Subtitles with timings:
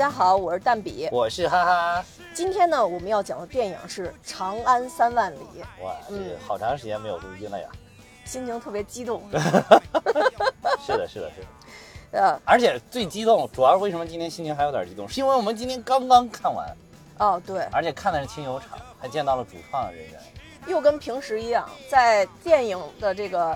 [0.00, 1.06] 家好，我是蛋比。
[1.12, 2.04] 我是哈哈。
[2.32, 5.36] 今天呢，我们要讲的电影是《长安三万里》。
[5.84, 7.68] 哇，这个好长时间没有录音了呀，
[8.24, 9.22] 心情特别激动。
[10.80, 12.18] 是的，是的，是的。
[12.18, 16.74] 呃，而且最激动，主要是为什么今天心情还有点激动，是因为我们今天刚刚看完。
[17.18, 17.64] 哦，对。
[17.70, 20.18] 而且看的是亲友场，还见到了主创人员。
[20.66, 23.54] 又跟平时一样，在电影的这个。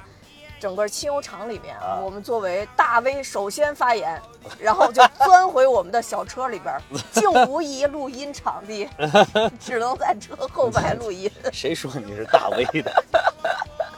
[0.60, 4.20] 整个清油厂里面，我们作为大 V 首先发言，
[4.58, 6.74] 然后就钻回我们的小车里边，
[7.12, 8.88] 竟无一录音场地，
[9.60, 11.30] 只能在车后排录音。
[11.52, 13.04] 谁说你是大 V 的？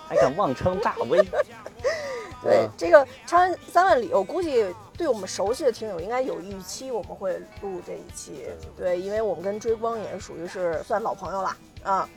[0.09, 1.23] 还敢妄称大 V？
[2.43, 8.47] 对这个《长安三万里》，我估计对我们熟悉的听友应该有预期，我们会录这一期。
[8.77, 12.09] 对，因为我们跟追光也是属于是算老朋友了啊。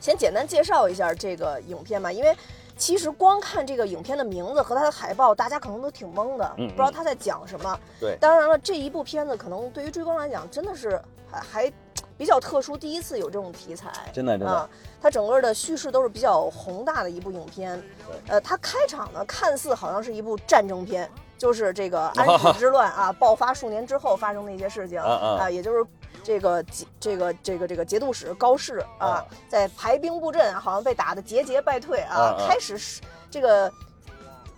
[0.00, 2.34] 先简单介绍一下这个影片吧，因为。
[2.78, 7.78] 其实光看这个影片的名字和它的海报，大家可能都挺懵的，不知道他在讲什么。
[8.00, 11.72] 对，当然了，这一部片子可能对于追光来讲，真的是还还
[12.16, 13.90] 比较特殊，第一次有这种题材。
[14.12, 14.70] 真的真的。
[15.02, 17.82] 它整个的叙事都是比较宏大的一部影片。
[18.28, 25.84] 呃，它开场呢，看似好像是一部战争片，就是这个 安史之乱啊爆发数年之后发生的一些事情啊，也就是。
[26.28, 32.36] 这个节这个这个这个节度使高适啊，在排兵布阵，好像被打得节节败退啊。
[32.46, 33.72] 开始是这个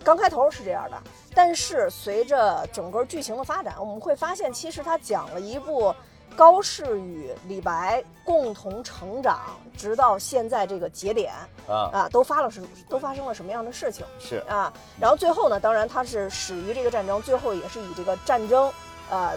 [0.03, 1.01] 刚开头是这样的，
[1.33, 5.95] 但是随着整个剧情的发展，我们会发现，其实他讲了一部
[6.35, 9.41] 高适与李白共同成长，
[9.79, 11.33] 直到现在这个节点
[11.69, 14.05] 啊啊，都发了什都发生了什么样的事情？
[14.19, 18.73] 是啊，然后最后呢，当然他是始于这个战争，最后也是以这个战争
[19.09, 19.31] 啊，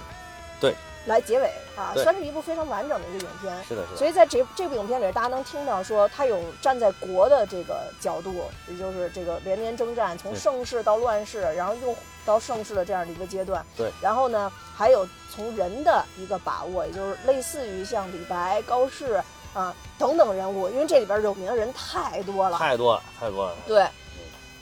[0.60, 0.74] 对。
[1.06, 3.64] 来结尾啊，算是一部非常完整的一个影片。
[3.68, 13.66] 是的，所以在这这部影片里，大家能听到说，他有站在国的这个角度，也就是这个连年征战，从盛世到乱世，然后又到盛世的这样的一个阶段。
[13.76, 13.92] 对。
[14.02, 19.22] 然后呢，还有从人的一个把握，也就是类似于像李白、高适
[19.54, 23.56] 啊等等人物，因为这里边有名的人太多了，太多了，太多了。
[23.68, 23.86] 对。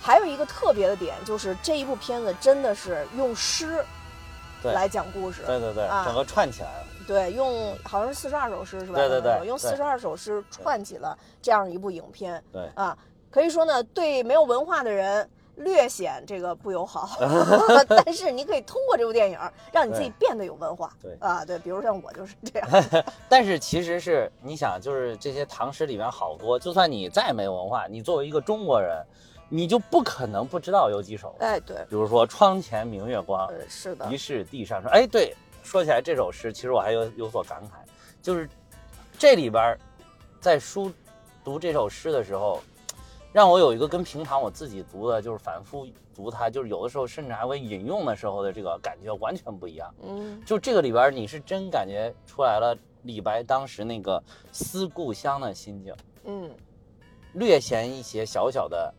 [0.03, 3.85] 还有一个特别的点，就是这一部片子真的是用诗。
[4.64, 6.86] 来讲故事，对对对，整个串起来了。
[7.08, 8.96] 对，用好像是四十二首诗是吧？
[8.96, 12.42] 对对对，用四十二首诗串起了这样一部影片。
[12.54, 12.98] 对啊，
[13.30, 17.10] 可以说呢，对没有文化的人略显这个不友好，
[18.06, 19.38] 但是你可以通过这部电影
[19.74, 20.94] 让你自己变得有文化。
[21.02, 22.70] 对啊，对，比如像我就是这样。
[23.28, 29.04] 但是其实是你想，就是这些唐诗里面好多，就算你再没文化，你作为一个中国人。
[29.54, 34.90] 你就不可能不知道有几首，哎，对，比如说“窗前明月光”，是的，疑是地上霜。
[34.94, 37.86] 哎，对，说起来这首诗，其实我还有有所感慨，
[38.22, 38.50] 就是
[39.20, 39.78] 这里边
[40.40, 40.90] 在书
[41.44, 42.62] 读这首诗的时候，
[43.34, 45.86] 让我有一个跟平常我自己读的，就是反复
[46.16, 49.94] 读它，就是有的时候甚至还会引用的时候的这个感觉完全不一样。
[50.02, 54.24] 嗯，就这个里边，你是真感觉出来了李白当时那个
[54.54, 55.94] 思故乡的心境。
[56.24, 56.50] 嗯，
[57.34, 58.94] 略显一些小小的。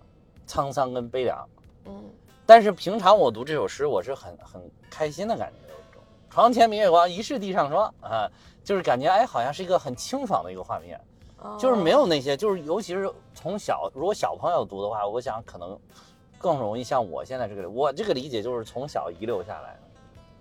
[0.52, 1.48] 沧桑跟悲凉，
[1.86, 2.10] 嗯，
[2.44, 6.02] 但是平常我读这首诗，我是很很开心的感觉，有一种。
[6.28, 8.30] 床前明月光，疑是地上霜啊，
[8.62, 11.00] 就是感觉哎，好像是一个很清爽的一个画面，
[11.58, 15.78] 就是没有那些，就是尤其是从小如果小朋友读的话，我想可能
[16.36, 19.80] 更容易像我现在这个，我这个理解就是从小遗留下来的，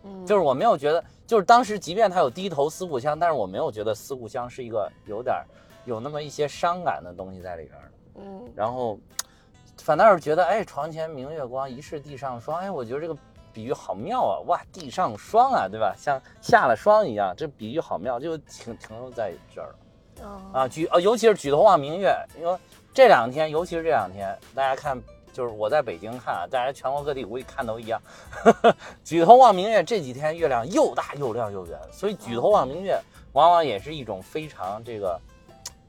[0.09, 5.41] 嗯，就是我没有觉得，就是当时即便他有低头思故乡，但是我没有觉得思故乡是一个有点
[5.85, 8.99] 有那么一些伤感的东西在里边的，嗯，然后。
[9.91, 12.57] 反倒是觉得，哎，床前明月光，疑是地上霜。
[12.61, 13.17] 哎，我觉得这个
[13.51, 14.39] 比喻好妙啊！
[14.47, 15.93] 哇，地上霜啊，对吧？
[15.97, 20.31] 像下了霜一样，这比喻好妙，就停停留在这儿了。
[20.53, 22.57] 啊，举啊，尤其是举头望明月，因为
[22.93, 24.97] 这两天，尤其是这两天，大家看，
[25.33, 28.01] 就是我在北京看啊，大家全国各地估计看都一样。
[29.03, 32.97] 举头望明月，这几天月亮又大又亮又圆，所以举头望明月，
[33.33, 35.19] 往往也是一种非常这个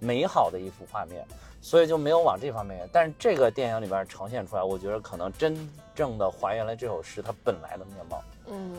[0.01, 1.25] 美好的一幅画面。
[1.63, 5.57] 所以就没有往这方面，但是这个电影里边呈现出来，我觉得可能真
[5.95, 8.21] 正的还原了这首诗它本来的面貌。
[8.49, 8.77] 嗯，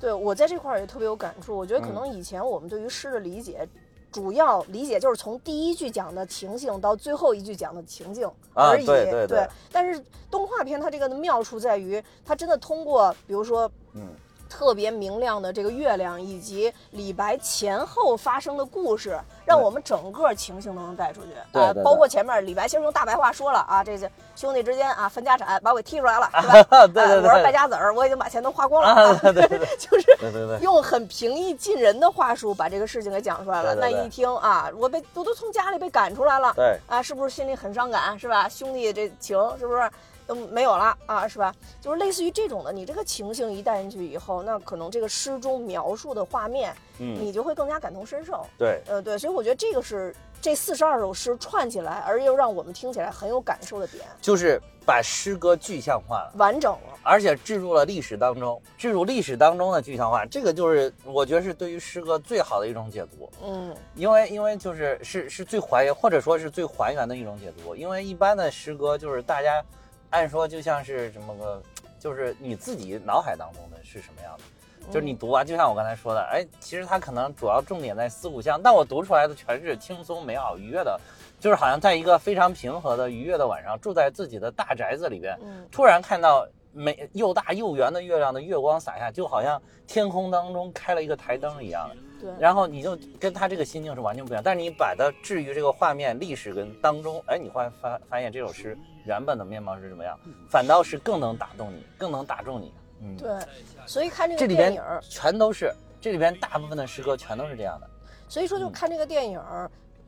[0.00, 1.54] 对我在这块儿也特别有感触。
[1.54, 3.68] 我觉得可能以前我们对于诗的理解，
[4.10, 8.86] 主要理解就是从第一句讲的情形到最后一句讲的情境而已。
[8.86, 9.46] 对对对。
[9.70, 14.08] 但是动画片它这个的妙处在于，它真的通过，比如说，嗯。
[14.48, 21.28] 特别明亮的这个月亮，以及李白前后发生的故事，让我们整个情形都能带出去。
[21.52, 26.86] 对，包括前面李白先生用大白话说了啊，这些兄弟之间啊分家产，把我给踢出来了， 是吧？
[26.86, 27.30] 对对对。
[27.30, 29.18] 我是败家子儿，我已经把钱都花光了。
[29.20, 29.66] 对对对。
[29.76, 33.74] 就是用很平易近人的话术把这个事情给讲出来了。
[33.74, 36.52] 那一听啊，我被我都从家里被赶出来了。
[36.54, 36.78] 对。
[36.86, 38.18] 啊，是不是心里很伤感？
[38.18, 38.48] 是吧？
[38.48, 39.90] 兄弟这情是不是？
[40.26, 41.54] 都没有了啊，是吧？
[41.80, 48.44] 就是类似于这种的，你这个情形一带进去以后，那可能这个诗中描述的画面，嗯，你就会更加感同身受。
[48.58, 63.30] 对，呃，对，所以我觉得这个是这四十二首诗串起来，而又让我们听起来很有感受的点，就是把诗歌具象化了，完整了，而且置入了历史当中，置入历史当中的具象化，这个就是我觉得是对于诗歌最好的一种解读。
[63.44, 69.64] 嗯，因为因为就是是是最还原或者说是最还原的一种解读，因为一般的诗歌就是大家。
[70.10, 71.62] 按说就像是什么个，
[71.98, 80.98] 就是你自己脑海当中的是什么样的，就是你读完，就像我刚才说的，哎，其实它可能主要重点在四五项，但我读出来的全是轻松、美好、愉悦的，
[81.40, 85.38] 就是好像在一个非常平和的、愉悦的晚上，住在自己的大宅子里边，
[85.70, 91.96] 突然看到美又大又圆的月亮的月光洒下，就好像天空当中开了一个台灯一样的。
[92.18, 98.76] 对，然后你就跟他这个心境是完全不一样，但是你把它置于这个画面、历史跟当中，哎，你会发发现这首诗
[99.06, 100.18] 原本的面貌是什么样，
[100.50, 102.74] 反倒是更能打动你，更能打中你。
[103.00, 103.38] 嗯，对，
[103.86, 107.88] 所以看这个电影全都是这里边大部分的诗歌全都是这样的，
[108.28, 109.40] 所以说就看这个电影。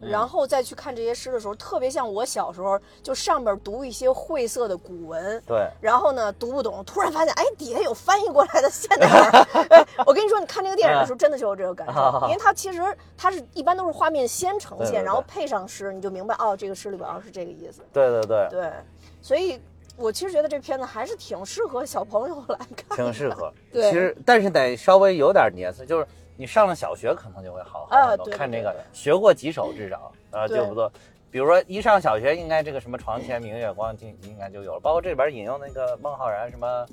[0.01, 9.87] 然后再去看这些诗的时候，特别像我小时候，就上面读一些晦涩的古文，对，然后呢读不懂，突然发现，哎，底下有翻译过来的现代文。
[10.07, 12.81] 我跟你说，你看这个电影的时候，真的就有这个感受，因为它其实
[13.17, 17.83] 它是一般都是画面先呈现，然后配上诗，你就明白哦，这个诗里边是这个意思。
[17.93, 18.73] 对对对对，
[19.21, 19.61] 所以
[19.97, 23.53] 我其实觉得这片子还是挺适合小朋友来看，挺适合。
[23.73, 26.07] 对，其实但是得稍微有点年岁，就是。
[26.39, 30.91] 你上了小学可能就会好很多，看这个学过几首至少啊就不错。
[31.33, 34.81] 比如说一上小学，应该这个什么床前明月光，就应该就有了。
[34.81, 36.87] 包括这里边引用那个孟浩然什么，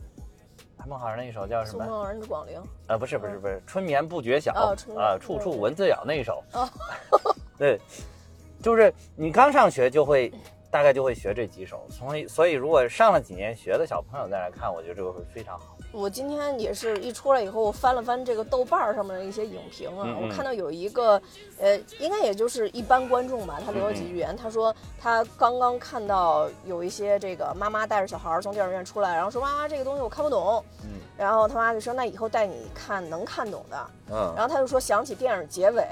[0.88, 1.86] 孟浩然那一首叫什么？
[1.86, 2.60] 孟浩然的广陵。
[2.88, 4.52] 啊，不是不是不是，春眠不觉晓
[4.98, 6.44] 啊，处处蚊子咬那一首。
[7.56, 7.80] 对，
[8.64, 10.34] 就是你刚上学就会。
[10.76, 15.78] 大概就会学这几首，所以所以如果上了几年学的小朋友再来看，我觉得这个会非常好。
[15.94, 21.14] 我今天也是一出来以后，我翻了翻这个豆瓣上面的一些影评啊，我看到有一个，
[21.62, 35.86] 呃，应该也就是一般观众吧，他留了几句言，他说他刚刚看到有一些这个妈妈带着小孩从电影院出来，然后说妈妈这个东西我看不懂，嗯，然后他妈就说那以后带你看能看懂的，嗯，然后他就说想起电影结尾。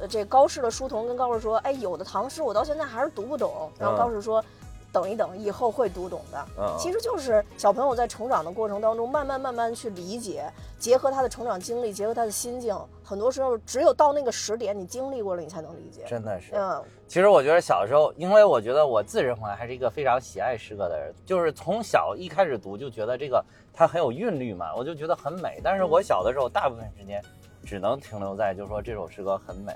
[0.00, 4.42] 呃，这高适的书童跟高适说：“哎，有的唐诗我到现在还是读不懂。”然后高适说
[4.90, 12.74] ：“等一等，以后会读懂的。”嗯，其实就是小朋友在成长的过程当中，慢慢慢慢去理解，结合他的成长经历，结合他的心境，
[13.04, 16.04] 很多时候只有到那个时点，你经历过了，你才能理解。
[16.08, 16.54] 真的是。
[16.54, 25.60] 嗯，其实我觉得小时候，因为我觉得我自认为还是一个非常喜爱诗歌的人，就是从小一开始读就觉得这个它很有韵律嘛，我就觉得很美。
[25.62, 27.22] 但是我小的时候，大部分时间。
[27.64, 29.72] 只能停留在，就是说这首诗歌很美，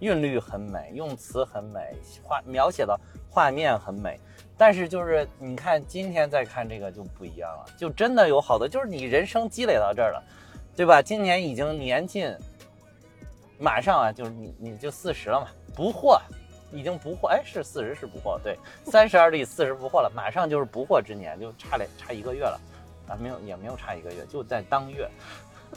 [0.00, 2.98] 韵律很美，用词很美，画描写的
[3.30, 4.18] 画面很美。
[4.58, 10.22] 但是就是你看今天再看这个就不一样了，就真的有好多，就是你人生积累到这儿了，
[10.74, 11.02] 对吧？
[11.02, 12.34] 今年已经年近，
[13.58, 16.18] 马上啊，就是你你就四十了嘛，不惑，
[16.72, 18.58] 已经不惑，哎，是四十是不惑，对，
[18.90, 22.58] 三十而立，四十不惑了，马上就是不惑之年，就差两差一个月了，
[23.08, 25.06] 啊，没有也没有差一个月，就在当月。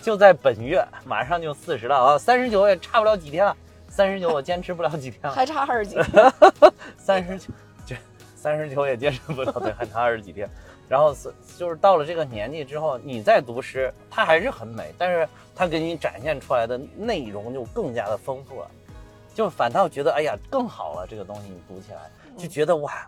[0.02, 2.18] 就在本月，马上就四十了啊！
[2.18, 3.56] 三十九也差不了几天了，
[3.90, 6.34] 三十九我坚持不了几天了，还差二十几天。
[6.98, 7.54] 三十九，
[7.86, 7.96] 这
[8.36, 10.50] 三十九也坚持不了，对，还差二十几天。
[10.88, 18.72] 然后是就是到了这个年纪之后，你再读诗，它还是很美，但是它给你展现出来的内容就更加的丰富了，
[19.36, 21.06] 就反倒觉得哎呀更好了。
[21.08, 23.08] 这个东西你读起来就觉得哇，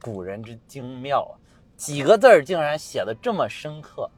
[0.00, 1.34] 古人之精妙啊，
[1.76, 4.08] 几个字儿竟然写的这么深刻。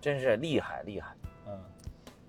[0.00, 1.14] 真是厉害厉害，
[1.46, 1.58] 嗯，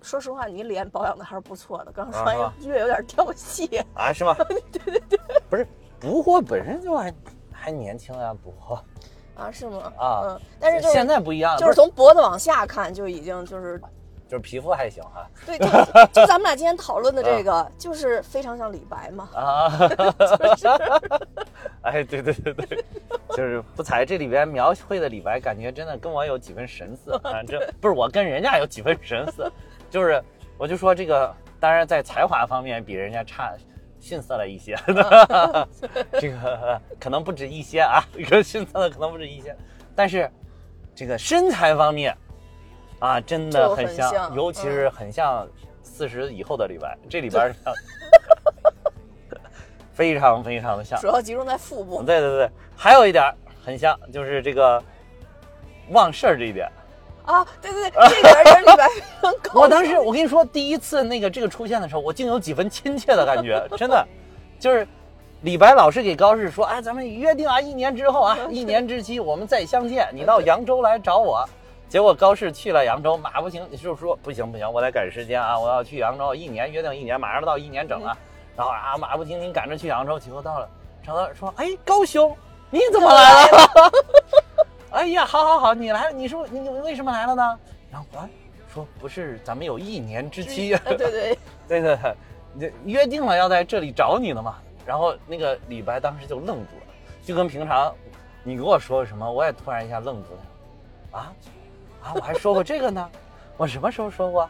[0.02, 1.92] 说实话，你脸保养的还是不错的。
[1.92, 4.34] 刚说完略有点掉戏啊，是吗？
[4.48, 5.66] 对对对，不是
[5.98, 7.12] 不惑本身就还
[7.52, 8.80] 还年轻啊，不惑
[9.34, 9.92] 啊，是吗？
[9.96, 13.80] 啊，嗯，但是现在不一样了，就是从脖子往下看就已经就是。
[14.30, 15.66] 就是皮肤还行哈，对，就
[16.12, 19.28] 就咱们俩今天讨论的这个，就是非常像李白嘛。
[19.34, 20.68] 啊，就 是
[21.82, 22.84] 哎，对对对对，
[23.30, 27.42] 就是不才这里边描绘的李白，感觉真的跟我有几分神似啊。
[27.42, 29.50] 这不是我跟人家有几分神似，
[29.90, 30.22] 就是
[30.56, 33.52] 我就说这个，当然在才华方面比人家差
[33.98, 34.78] 逊色了一些，
[36.20, 39.56] 这个可能不止一些啊，这个逊色的可能不止一些，
[39.96, 40.30] 但是
[40.94, 42.16] 这个身材方面。
[43.00, 45.48] 啊，真的很像，尤其是很像
[45.82, 47.52] 四十以后的李白，这里边
[49.92, 52.02] 非常非常的像，主要集中在腹部。
[52.02, 54.82] 对对对，还有一点很像，就是这个
[55.90, 56.70] 忘事儿这一点。
[57.24, 58.88] 啊，对对对，这点跟李白
[59.20, 64.06] 很我当时我跟你说，第一次那个这个出现的时候，我竟有几分亲切的感觉，真的，
[64.58, 64.86] 就是
[65.42, 71.48] 李白老是给高适说，哎，咱们约定啊，一年之后啊， 一年之期我们再相见，你到扬州来找我。
[71.90, 78.16] 结果高适去了扬州，马不停就说不行不行，我得赶时间啊，我要去扬州，一年约定一年，马上到一年整了。
[78.56, 80.70] 然后啊，马不停蹄赶着去扬州，结果到了，
[81.04, 82.32] 找到说，哎，高兄，
[82.70, 83.92] 你怎么来了？
[84.92, 87.58] 哎呀，好好好，你来，你说你为什么来了呢？
[87.90, 88.30] 然后啊，
[88.72, 91.98] 说不是，咱们有一年之期，对对对对
[92.56, 94.58] 对，你约定了要在这里找你的嘛。
[94.86, 96.94] 然后那个李白当时就愣住了，
[97.24, 97.92] 就跟平常
[98.44, 101.32] 你给我说什么，我也突然一下愣住了，啊。
[102.02, 103.08] 啊，我还说过这个呢，
[103.56, 104.48] 我什么时候说过？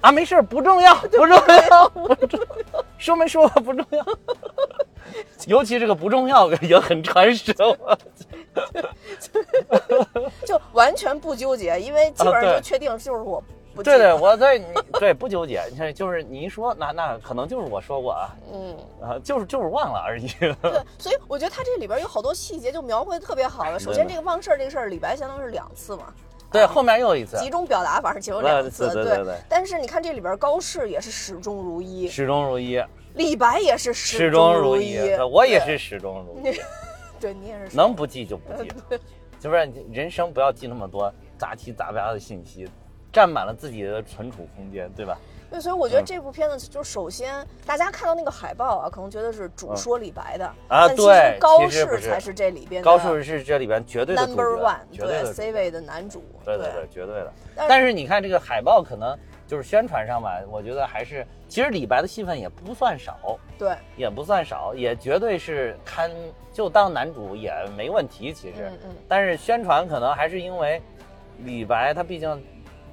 [0.00, 1.36] 啊，没事不重要，不重
[1.70, 2.38] 要， 不重
[2.72, 4.04] 要，说没说过不重要。
[5.46, 7.54] 尤其这个不重要也很传神，
[10.44, 13.42] 就完全不纠结，因为基本上就确定就是我。
[13.82, 14.66] 对对，我在你
[15.00, 20.28] 对不纠结，你看就是你一说，那那可能就是我说过啊，嗯啊，就是就是忘了而已。
[20.38, 20.54] 对，
[20.98, 23.78] 所以我觉得他这里边有好多细节就描绘的特别好了。
[23.78, 26.04] 首先这个忘事儿这个事儿，李白相当于是两次嘛。
[26.54, 28.88] 对，后面又有一次集中表达，反正其中两次。
[28.92, 29.34] 对对对。
[29.48, 32.80] 但是你看这里边高适也是始终如一，始终如一。
[33.14, 36.56] 李白也是始终如一，我也是始终如一。
[37.18, 37.76] 对你也是。
[37.76, 38.70] 能不记就不记，
[39.40, 42.68] 就是人生不要记那么多杂七杂八的信息，
[43.12, 45.18] 占满了自己的存储空间，对吧？
[45.54, 57.32] 对，所以我觉得这部片子就首先大家看到那个海报啊，可能觉得是主说李白的啊，对，高适才是这里边高适是这里边绝对的 number one，对 C 位的男主，对对对，绝对的。
[57.68, 66.10] 但是你看这个海报，可能就是宣传上吧，我觉得还是其实李白的戏份也不算少，对，也不算少，也绝对是堪
[66.52, 68.32] 就当男主也没问题。
[68.32, 70.82] 其实，嗯嗯，但是宣传可能还是因为
[71.44, 72.44] 李白他毕竟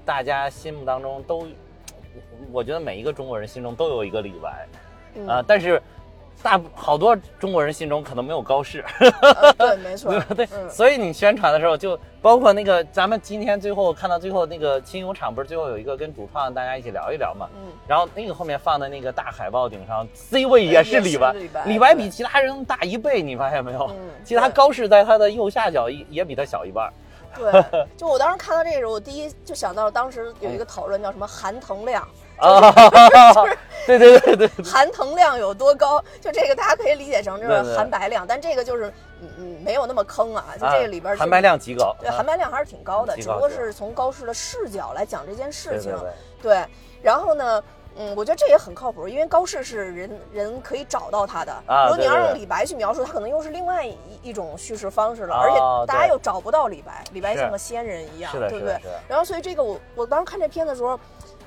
[0.06, 1.48] 大家心目当中都。
[2.52, 4.68] 我觉得每一个中国人心中都有一个李白，
[5.28, 5.82] 啊，但是
[6.42, 8.84] 大好多中国人心中可能没有高适。
[9.58, 17.48] 对，没错， 对，所以你宣传的时候，就包括那个咱们今天最后看到最后那个亲友场，不是最后有一个跟主创大家一起聊一聊嘛？
[17.56, 23.86] 嗯，然后那个后面放的那个大海报顶上 C 位也是李白，李白比其他人大一倍，你发现没有？
[23.92, 26.92] 嗯其他高适在他的右下角也也比他小一半。
[27.36, 27.66] 对，
[27.98, 32.08] 就我当时看到这个时候，我第一就想到当时有一个讨论叫什么含腾量。
[32.42, 32.72] 啊，
[33.36, 36.04] 就是对对对对， 含腾量有多高？
[36.20, 40.46] 就这个大家可以理解成就是含白量，但这个就是嗯嗯没有那么坑啊。
[40.60, 45.96] 就这个里边含白量极高，对，含白量还是挺高的，只不过是从高适的视角来讲这件事情。
[46.42, 46.66] 对，
[47.04, 47.64] 然后呢，
[47.98, 51.52] 嗯，我觉得这也很靠谱，因为高适是人人可以找到他的。
[51.66, 55.58] 啊如果你要让李白去描述，他可能又是另外一一种叙事方式了，而且
[55.88, 58.80] 大家又找不到李白，李白像个仙人一样，对不对？
[59.08, 61.00] 然后所以这个我我当时看这片的时候。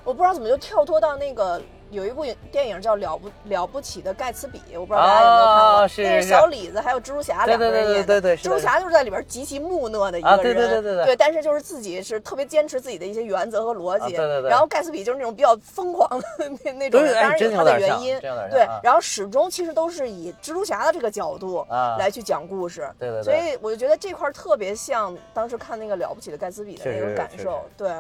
[0.06, 1.58] 我不知道怎么就跳脱到那个
[1.90, 5.80] 有一部电影叫《了不了不起的盖茨比》，我不知道大家有没有看过。
[5.80, 8.04] 那是小李子还有蜘蛛侠两个人演的。
[8.04, 10.38] 对对对蜘蛛侠就是在里边极其木讷的一个人。
[10.42, 11.04] 对对对对对。
[11.06, 14.16] 对，但是就是自己是特别坚持自己的一些原则和逻辑。
[14.16, 14.50] 对对对。
[14.50, 16.26] 然后盖茨比就是那种比较疯狂的
[16.64, 18.18] 那那种，当然有他的原因。
[18.20, 21.64] 对，然后始终其实都是以蜘蛛侠的这个角度
[21.98, 22.90] 来去讲故事。
[22.98, 23.24] 对对对。
[23.24, 27.62] 所以我就觉得这块特别像当时看那个《了不起的盖茨比》的那种感受。
[27.76, 27.90] 对。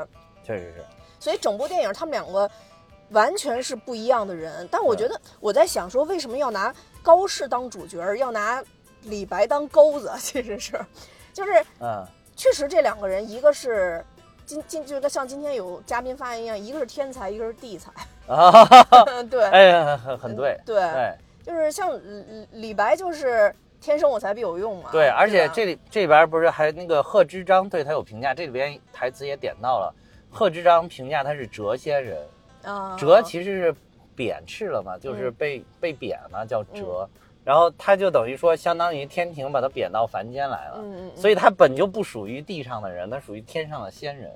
[0.42, 0.84] 确实是。
[1.20, 2.50] 所以整部电影他们两个。
[3.14, 8.62] 完全是不一样的人，但我觉得我在想说，为什么要拿高适当主角，要拿
[9.04, 10.12] 李白当钩子？
[10.20, 10.72] 其实是，
[11.32, 12.04] 就是，嗯，
[12.36, 14.04] 确实这两个人，一个是
[14.44, 17.90] 今今就像今天有嘉宾发言一样，一个是天才，一个是地才。
[18.26, 18.52] 啊，
[19.30, 29.94] 对，哎，很很对，对，就是像李李白就是天生我材必有用嘛，对，而且这里这边不是还那个贺知章对他有评价，这里边台词也点到了，
[30.30, 32.18] 贺知章评价他是谪仙人。
[32.64, 33.74] 谪其实是
[34.16, 37.06] 贬斥了嘛，就是被被贬了，叫谪。
[37.44, 40.76] 然后他就等于说，相当于天庭把他贬到凡间来了。
[40.78, 41.16] 嗯嗯。
[41.16, 44.30] 所以他本就不属于地上的人，他属于天上的仙人，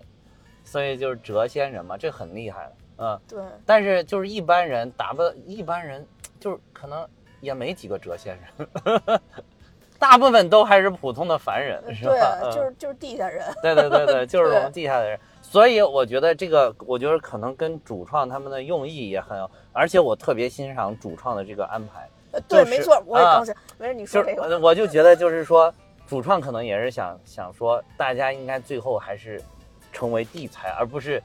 [0.63, 2.73] 所以就是谪仙人嘛，这很厉害的。
[2.99, 3.43] 嗯，对。
[3.65, 6.07] 但是就是一般人打不，一般人
[6.39, 7.09] 就是可能
[7.41, 9.21] 也没几个谪仙人，
[9.99, 12.39] 大部分都还是普通的凡人，是吧？
[12.43, 13.43] 对，就是就是地下人。
[13.63, 15.19] 对对对对， 就是我们地下的人。
[15.51, 22.07] 所以我觉得这个，我觉得可能跟主创他们的用意也很有，而且我特别欣赏主创的这个安排。
[22.47, 25.73] 对，没错，我也刚才没事你说这个，我就觉得就是说，
[26.07, 29.43] 主创可能也是想想说，大家应该最后还是
[29.91, 31.23] 成为地才，而不是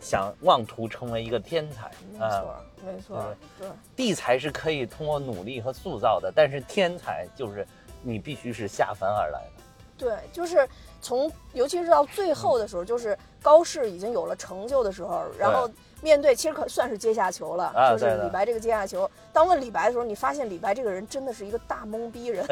[0.00, 1.90] 想妄图成为一个天才。
[2.14, 7.66] 没错，没错，对，地才是可以通过努力和塑造的，但是天才就是
[8.02, 9.62] 你必须是下凡而来的。
[9.98, 10.66] 对，就是
[11.06, 15.70] 从尤其是到最后的时候，就是高适已经有了成就的时候，然后
[16.02, 19.08] 面对其实可算是阶下囚了，就是李白这个阶下囚。
[19.32, 22.44] 当问李白的时候，你发现李白这个人真的是一个大懵逼人。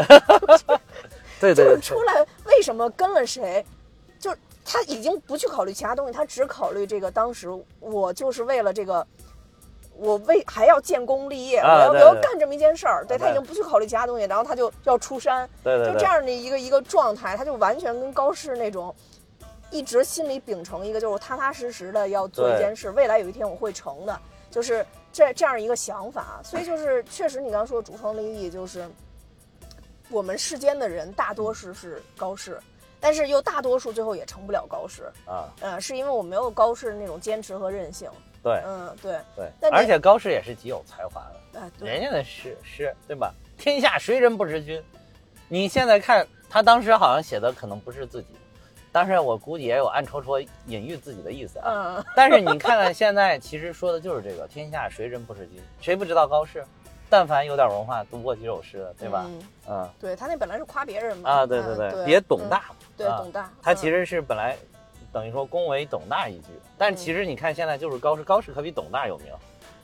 [1.40, 3.66] 对对，就是出来为什么跟了谁，
[4.20, 7.10] 就是他已经不去考虑其他东西，他只考虑这个。
[7.10, 7.48] 当时
[7.80, 9.04] 我就是为了这个。
[9.96, 18.94] 我为还要建功立业，我要我要干这么一件事儿，对他已经不去考虑其他东西，然后他就要出山，对就这样的一个一个状态，他就完全跟高适那种
[19.70, 24.20] 一直心里秉承一个就是踏踏实实的要做一件事，未来有一天我会成的，
[24.50, 26.40] 就是这这样一个想法。
[26.42, 28.88] 所以就是确实你刚刚说主创利益，就是
[30.10, 32.60] 我们世间的人大多数是高适，
[32.98, 35.04] 但是又大多数最后也成不了高适。
[35.24, 38.10] 啊，嗯，是因为我没有高适那种坚持和韧性。
[38.44, 41.22] 对，嗯，对对，而且高适也是极有才华
[41.54, 43.32] 的，人家的诗诗，对吧？
[43.56, 44.82] 天下谁人不识君？
[45.48, 48.28] 你现在看他当时好像写的可能不是自己，
[48.92, 51.96] 当时我估计也有暗戳戳隐喻自己的意思啊。
[51.96, 55.62] 嗯，但是你看看现在，其实说的就是这个天下谁人不识君？
[55.80, 56.62] 谁不知道高适？
[57.08, 59.24] 但凡有点文化，读过几首诗的，对吧？
[59.68, 61.30] 嗯，对他那本来是夸别人嘛。
[61.30, 64.54] 啊，对对对，也董大，对董大，他其实是本来。
[65.14, 69.28] 等于说恭维董大一句，但其实你看现在就是高适，高适可比董大有名，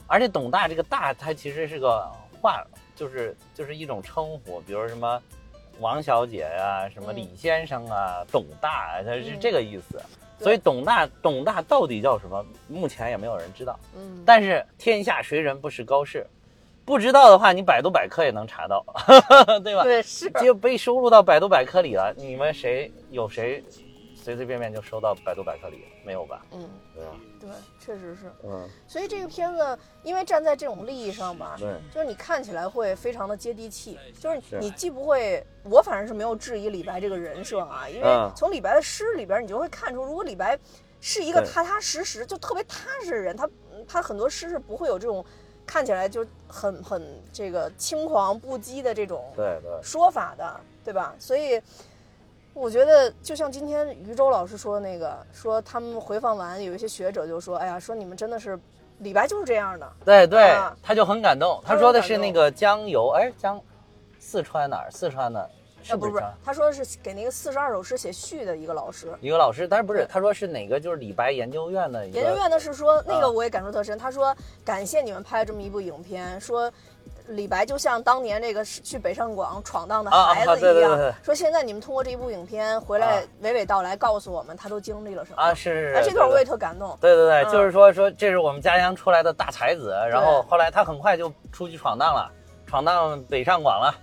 [0.08, 2.10] 而且董大这个大，它其实是个
[2.42, 5.22] 话，就是就是一种称呼，比如什么
[5.78, 10.02] 王小姐呀，什么李先生啊，董大，它是这个意思。
[10.40, 12.44] 所以董大，董大到底叫什么？
[12.66, 13.78] 目前也没有人知道。
[13.94, 14.22] 嗯。
[14.26, 16.26] 但是天下谁人不识高适？
[16.84, 18.82] 不知道的话，你百度百科也能查到，
[19.62, 19.84] 对吧？
[19.84, 20.30] 对，是。
[20.40, 22.12] 就被收录到百度百科里了。
[22.16, 23.62] 你们谁有谁？
[24.22, 26.44] 随随便便就收到百度百科里，没有吧？
[26.52, 27.16] 嗯，对吧？
[27.40, 28.30] 对，确实是。
[28.44, 40.58] 嗯，所以这个片子，因为站在这种利益上吧，对，就是你看起来会非常的接地气，就是你既不会，我反正是没有质疑李白这个人设啊，因为从李白的诗里边，你就会看出，如果李白
[41.00, 43.48] 是一个踏踏实实就特别踏实的人，他
[43.88, 45.24] 他很多诗是不会有这种
[45.66, 51.14] 看起来就很很这个轻狂不羁的这种对对说法的，对吧？
[51.18, 51.60] 所以。
[52.60, 58.58] 我觉得就像今天于周老师说的那个，说他们回放完，有一些学者就说：“哎呀，说你们真的是
[58.98, 61.58] 李白就是这样的。”对对，他就很感动。
[61.64, 63.58] 他说的是那个江油，哎，江
[64.18, 64.90] 四川哪儿？
[64.90, 65.50] 四川的，
[65.82, 66.22] 是不是？
[66.44, 70.06] 他说是给那个四十二首诗写序的一个老师，一个老师，但是不是？
[70.06, 70.78] 他说是哪个？
[70.78, 72.06] 就是李白研究院的。
[72.08, 73.96] 研究院的是说那个我也感触特深。
[73.96, 76.70] 他说感谢你们拍了这么一部影片，说。
[77.30, 85.54] 李白就像当年这个去北上广闯荡的孩子一样，说现在你们通过这一部影片回来娓娓道来，告诉我们他都经历了什么啊？
[85.54, 86.96] 是是是，这段我也特感动。
[87.00, 92.30] 对对对，就是说说这是我们家乡出来的大才子，然后后来他很快就出去闯荡了，
[92.66, 93.94] 闯荡北上广了。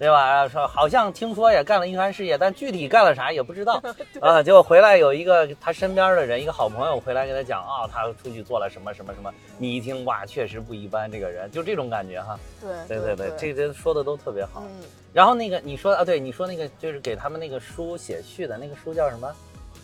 [0.00, 0.48] 对吧？
[0.48, 3.78] 说好像听说也干了一番事业，但具体干了啥也不知道
[4.18, 4.42] 啊。
[4.42, 9.30] 结果回来有一个他身边的人，一个好朋友回来给他讲啊，他出去做了什么什么什么。
[9.58, 12.40] 你一听哇，确实不一般，这个人就这种感觉哈。
[12.88, 14.62] 对对对对，这些说的都特别好。
[14.64, 14.82] 嗯。
[15.12, 19.30] 然后那个你说啊，对，你说那个就是给他们那个书写序的那个书叫什么？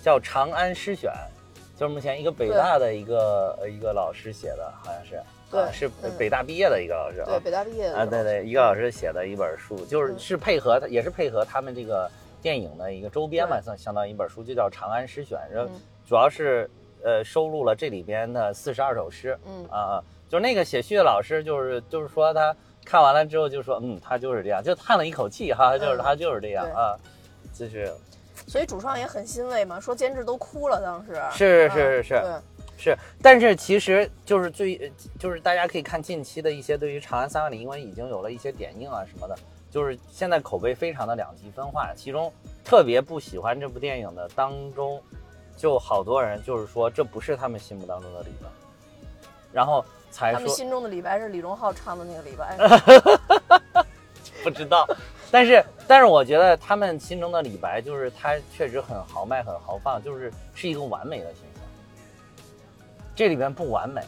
[0.03, 1.11] 叫《长安诗选》，
[1.79, 5.21] 就是目前一个北大的一个一个老师写的，好像是。
[5.65, 7.25] 对，是北大毕业的一个老师啊。
[7.27, 15.71] 对，北大毕业的啊，对对，一个老师写的一本书，就是是配合他，也是配合他们这个电影的一个周边嘛，相相当于一本书，就叫《长安诗选》，然后
[16.07, 16.71] 主要是
[17.03, 19.39] 呃收录了这里边的四十二首诗。
[19.47, 19.67] 嗯。
[19.71, 26.97] 啊啊，就是那个写序的老师，就是就是说他看完了之后就说，嗯，他就是这样，就叹了一口气哈，就是他就是这样啊，
[27.53, 27.93] 就是。
[28.47, 31.15] 所以主创也很欣慰嘛，说监制都哭了，当时。
[31.33, 32.15] 是是是是
[32.77, 32.97] 是。
[33.23, 39.37] 但是其实就是最，就是大家可以看近期的一些对于《长安三万里》，因为已经有了一些点映啊什么的，
[39.71, 41.93] 就是现在口碑非常的两极分化。
[41.95, 42.33] 其中
[42.65, 45.03] 特别不喜欢这部电影的当中，
[45.57, 48.49] 就好多人就是说这不是他们心目当中的李白，
[49.53, 53.85] 然后才说他们心中的李白是李荣浩唱的那个李白，
[54.45, 54.87] 不知道。
[55.29, 61.56] 但是但是我觉得他们心中的李白就是他确实很豪迈、很豪放，就是是一个完美的形象。
[63.17, 64.03] 这里面不完美，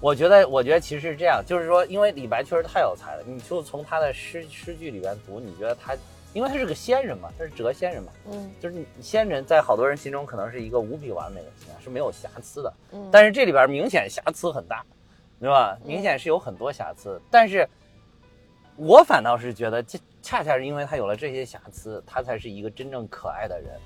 [0.00, 5.94] 我觉得，我觉得其实是这样，就是说，因为李白确实太有才了，你就从他的诗诗句里边读，你觉得他，
[6.32, 14.82] 因为他是个仙人嘛，他是谪仙人嘛，嗯，就是仙人在好多人心中可能是一个无比完美的形象，是没有瑕疵的，嗯，但是这里边明显瑕疵很大，
[15.38, 15.78] 对吧？
[15.84, 17.68] 明显是有很多瑕疵，但是
[18.76, 23.78] 我反倒是觉得，这恰恰是因为他有了这些瑕疵，他才是一个真正可爱的人。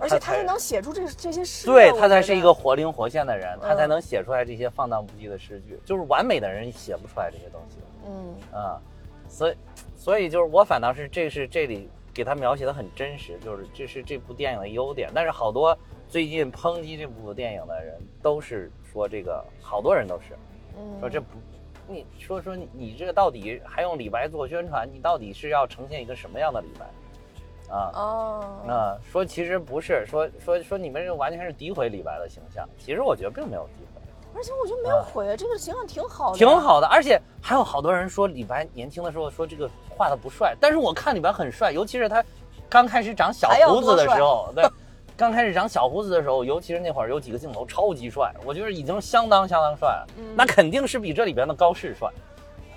[0.00, 5.78] 而且他才能写出这这些诗，对他才是一个活灵活现的人，他才能写出来这些放荡不羁的诗句。
[5.84, 7.76] 就是完美的人写不出来这些东西。
[8.06, 8.80] 嗯啊，
[9.28, 9.56] 所以
[9.94, 15.10] 所以就是我反倒是这是这里给他描写的很真实，就是这是这部电影的优点。
[15.14, 15.76] 但是好多
[16.08, 20.34] 最近抨击这部电影的人都是说这个，好多人都是
[20.98, 21.26] 说这不，
[21.86, 24.88] 你说说你你这个到底还用李白做宣传？
[24.90, 26.86] 你到底是要呈现一个什么样的李白？
[27.70, 32.68] 啊哦，那，说其实不是，说说说你们这完全是诋毁李白的形象。
[32.76, 34.00] 其实我觉得并没有诋毁，
[34.34, 36.86] 而且我觉得没有毁，这个形象挺好的，挺好的。
[36.88, 42.24] 而且还有好多人说李白年轻的时候说这个画的不帅，但是我看李白很帅，尤其是他
[42.68, 44.68] 刚开始长小胡子的时候，对，
[45.16, 50.06] 刚开始长小胡子的时候，尤其是那会儿有几个镜头超级帅，我觉得已经相当相当帅了。
[50.34, 52.10] 那肯定是比这里边的高适帅。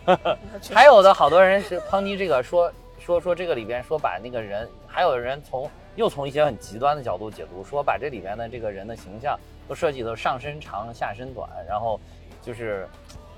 [0.72, 2.72] 还有的好多人是抨击这个说。
[3.04, 9.38] 说说这个里边说把那个人，还有人从又从一些很极端的角度解读，说把这里边的这个人的形象
[9.68, 12.00] 都设计的上身长下身短，然后
[12.42, 12.88] 就是，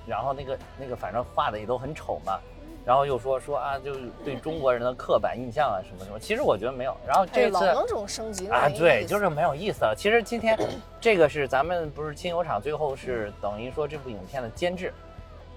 [0.06, 2.39] 然后那个那个反正画的也都很丑嘛，
[2.86, 6.95] 然后又说说啊，就是对中国人的刻板印象啊什么什么，其实我觉得没有。
[7.04, 9.95] 然后这次这种升级啊，对，就是没有意思了。
[9.97, 10.56] 其实今天
[11.01, 14.93] 这个是咱们不是亲友厂最后是等于说这部影片的监制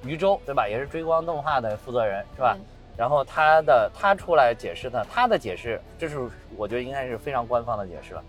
[0.03, 0.67] 余舟对吧？
[0.67, 2.57] 也是追光动画的负责人是吧？
[2.99, 6.19] 然后他的他出来解释呢，他的解释，这是
[6.57, 8.25] 我觉得应该是非常官方的解释了，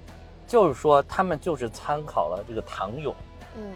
[0.45, 3.15] 就是说他们就是参考了这个唐俑，
[3.57, 3.73] 嗯，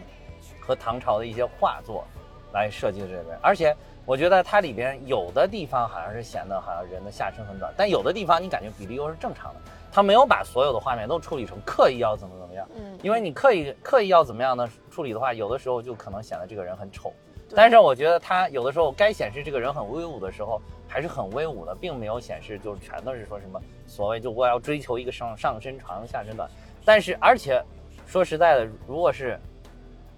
[0.60, 2.04] 和唐朝的一些画作
[2.52, 3.76] 来设计的这边，而且
[4.06, 14.70] 我觉得它里边有的地方好像是显得好像人的下身很短，但有的地方你感觉比例又是正常的，他没有把所有的画面都处理成刻意要怎么怎么样，嗯，因为你刻意刻意要怎么样呢？
[14.92, 17.12] 处理的话，有的时候就可能显得这个人很丑，
[17.52, 20.62] 但是我觉得他有的时候该显示这个人很威武的时候。
[20.94, 26.48] 还是很威武的，并没有显示就是全都是说什么所谓就我要追求一个上上身长下身短，
[26.84, 27.60] 但是而且
[28.06, 29.36] 说实在的，如果是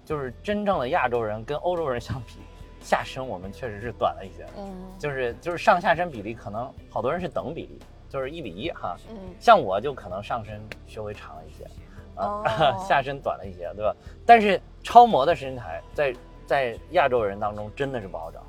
[0.05, 2.33] 就是真正的亚洲人跟欧洲人相比，
[2.79, 11.65] 下身我们确实是短了一些，嗯，就是就是上下身比例可能好多人是等比例，就是一比一哈，嗯，像我就可能上身稍微长了一些，
[12.13, 13.95] 啊， 下身短了一些，对吧？
[14.27, 18.43] 但是超模的身材在在亚洲人当中真的是不好找。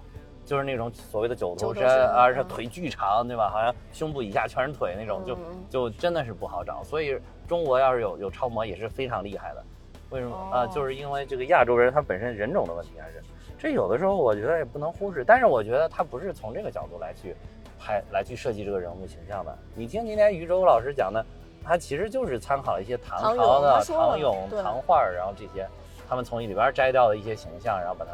[0.48, 3.50] 就是那种所谓的九头身，而且腿巨长，对吧？
[3.50, 6.82] 好像胸部以下全是腿那种，就就真的是不好找。
[6.82, 9.62] 所以中国要是有有超模也是非常厉害的。
[10.08, 10.66] 为什么啊？
[10.68, 13.22] 就是因为这个亚洲人他本身人种的问题，还是
[13.58, 15.22] 这有的时候我觉得也不能忽视。
[15.22, 17.37] 但是我觉得他不是从这个角度来去
[17.78, 19.54] 拍来去设计这个人物形象的。
[19.74, 21.22] 你听今天于舟老师讲的，
[21.62, 25.68] 他其实就是参考了一些唐朝的唐俑、唐画，然后这些
[26.08, 28.12] 他们从里边摘掉的一些形象，然后把它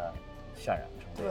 [0.59, 1.07] 渲染成。
[1.17, 1.27] 对，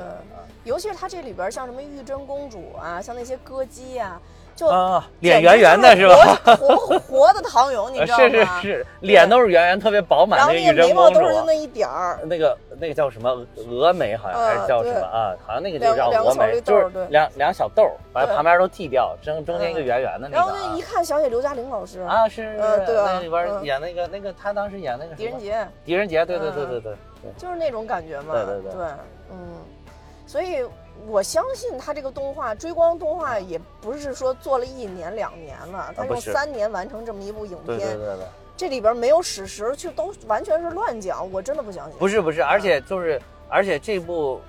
[0.64, 4.18] 尤其是他这里边像什么玉真公主啊，像那些歌姬啊，
[4.56, 6.56] 就啊脸圆圆的是吧？
[6.56, 8.24] 活活的唐俑，你知道吗？
[8.24, 10.40] 是是是，脸都是圆圆，特别饱满。
[10.40, 12.18] 然后那个眉毛都是那一点儿。
[12.24, 15.36] 那个那个叫什么峨眉，好像还是叫什么啊？
[15.46, 20.36] 好像那个就叫峨眉，就是两两小豆，把旁边都剃掉，中中间一个圆圆的那个。
[20.36, 22.56] 然后那一看想起刘嘉玲老师啊，是，
[22.86, 25.68] 对那里边演那个那个，他当时演那个狄仁杰。
[25.84, 26.94] 狄仁杰，对对对对对。
[27.38, 28.88] 就是那种感觉嘛，对对对，对，
[29.32, 29.38] 嗯，
[30.26, 30.66] 所以
[31.08, 41.98] 我相信他这个动画追光动画也不是说做了一年两年了，他用三年完成这么一部影片，对对对对，这里边没有史实，就都完全是乱讲，我真的不相信。
[41.98, 44.40] 不是不是，而且就是而且这部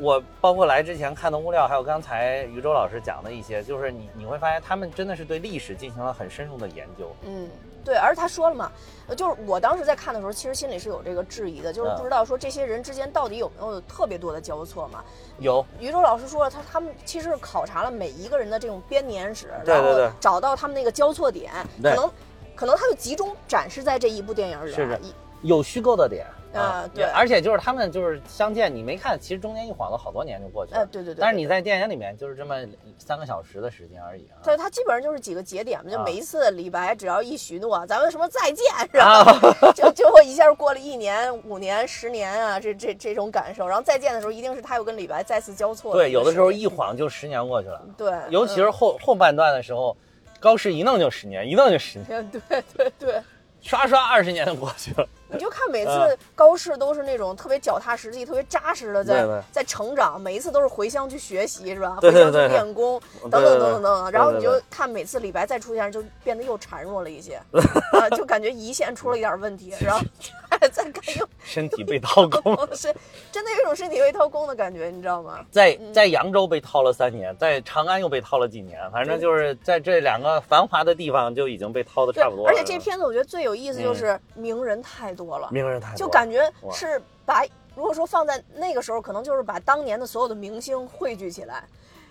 [0.00, 7.48] 我包括来之前看的物料，还有刚才于舟老师讲的一些，就是你你会发现他们真的是对历史进行了很深入的研究，嗯。
[7.88, 8.70] 对，而他说了嘛，
[9.16, 15.02] 就是我当时在看的时候，其实心里是有这个质疑的，就是不知道说这些人之间到底有没有特别多的交错嘛？
[15.38, 21.50] 有，于舟老师说了，他他们其实是考察了每一个人的这种编年史，然后找到他们那个交错点，
[21.82, 22.10] 可能
[22.54, 25.00] 可能他就集中展示在这一部电影里，是
[25.40, 26.26] 有虚构的点。
[26.54, 30.80] 啊，对，而且就是他们就是相见，你没看，其实中间一晃了好多年就过去了。
[30.80, 31.20] 哎，对对对。
[31.20, 32.56] 但是你在电影里面就是这么
[32.98, 34.40] 三个小时的时间而已啊。
[34.42, 39.72] 对，它基本上就是几个节点嘛，就每一次李白只要一许诺，咱们什么再见，是吧？
[39.76, 43.66] 就就会一下过了一年、五年、十年啊，这这这种感受。
[43.68, 45.92] 然后再见的时候，一定是他又跟李白再次交错。
[45.92, 47.82] 对，有的时候一晃就十年过去了。
[47.96, 49.96] 对，尤其是后后半段的时候，
[50.40, 52.28] 高适一弄就十年，一弄就十年。
[52.48, 53.22] 对对对。
[53.60, 61.96] 刷刷二十年就过去了，你就看每次高适都是那种特别脚踏实地、特别扎实的在在成长，每一次都是回乡去学习，是吧？
[62.00, 64.10] 回乡去练功，等等等等等等。
[64.10, 67.40] 然后你就看每次李白再出现，就变得又孱弱了一些，
[67.92, 70.00] 啊，就感觉胰腺出了一点问题，然后
[70.72, 72.92] 再看又身体被掏空，是
[73.30, 75.44] 真的有一种身体被掏空的感觉，你知道吗？
[75.52, 82.50] 在在扬州被掏了三年，在长安又被掏了几年，反正就是在这两个繁华的地方就已经被掏的差不多了。
[82.50, 91.64] 而且这片子我觉得最有意思就是名人太多了，名人太多，就感觉是把如果说放在那个时候，可能就是把当年的所有的明星汇聚起来。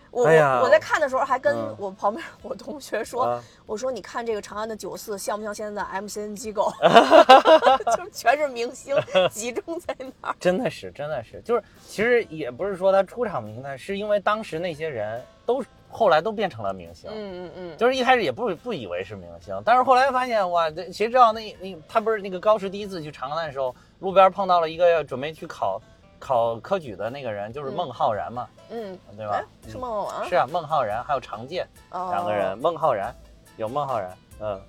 [0.09, 6.71] 我我我在看的时候还跟我旁边我同学说，我说你看这个长安的酒肆像不像现在的 MCN 机构？
[7.97, 8.95] 就全是明星
[9.29, 10.35] 集中在那儿。
[10.39, 15.61] 真的是，真的是，就是其实也不是说他出场名单，是因为当时那些人都
[15.97, 17.09] 后来都变成了明星。
[17.11, 17.77] 嗯嗯嗯。
[17.77, 25.81] 就是一开始也不不以为是明星，但是后来发现哇，谁知道那那他不是那个高适第一次去长安的时候，路边碰到了一个要准备去考。
[26.19, 29.39] 考科举的那个人就是孟浩然嘛，嗯，对吧？
[29.67, 33.15] 是孟浩然，是啊，孟浩然还有常健两个人，孟浩然
[33.57, 34.59] 有孟浩然，嗯。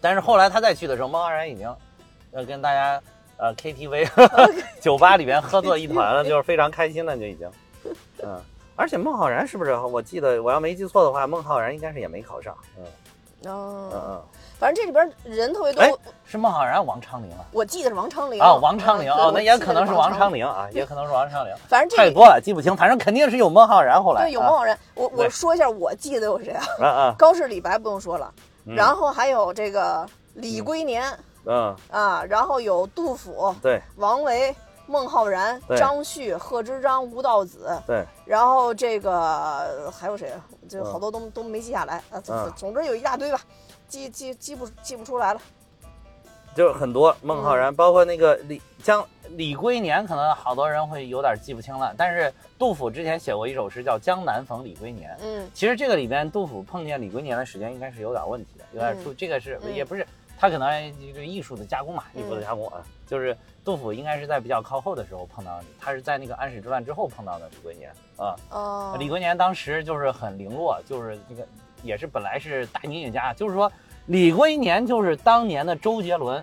[0.00, 1.72] 但是后来他再去的时候，孟浩然已经
[2.32, 3.00] 呃跟大家
[3.36, 4.08] 呃 KTV
[4.82, 7.48] 酒吧里边喝作一团了，就是非常开心了，就已经，
[8.24, 8.42] 嗯。
[8.82, 9.72] 而且孟浩然是不是？
[9.76, 12.84] 我记得我要没记错的话，孟浩然应该是也没考上，嗯。
[13.48, 14.22] 哦，嗯嗯。
[14.58, 17.44] 反正这里边人特别多，是孟浩然、王昌龄啊？
[17.52, 21.54] 我记得是王昌龄啊，王昌龄哦，那也可能是王昌龄啊，也可能是王昌龄。
[21.68, 22.76] 反正这太多了，记不清。
[22.76, 24.02] 反正肯定是有孟浩然。
[24.02, 24.76] 后来对，有孟浩然。
[24.94, 26.64] 我我说一下，我记得有谁啊？
[26.80, 27.14] 啊啊！
[27.18, 28.32] 高适、李白不用说了，
[28.64, 31.04] 然后还有这个李龟年，
[31.44, 34.54] 嗯啊，然后有杜甫，对，王维、
[34.86, 40.44] 孟浩然、张旭、贺知章、吴道子，对，然后这个还有谁啊？
[40.68, 42.20] 就好多都都没记下来啊。
[42.20, 43.40] 总总之有一大堆吧。
[43.88, 45.40] 记记记不记不出来了，
[46.56, 51.94] 就是很多孟浩然，包括那个李江李龟年，可能好多人会有点记不清了。
[51.98, 60.06] 但是杜甫之前写过一首诗叫《江南逢李龟年》，嗯，其实这个里边杜甫碰见李龟年的时间应该是有点问题的，有点出这个是也不是
[60.38, 68.36] 他可能这个艺术的加工嘛，艺术的加工啊，就是杜甫应该是在比较靠后的时候碰到你，他是在那个安史之乱之后碰到的李龟年啊。
[68.50, 71.46] 哦，李龟年当时就是很零落，就是那个。
[71.84, 73.68] 也是本来是大音乐家，就是说
[74.06, 76.38] 李龟年就是当年的周杰伦，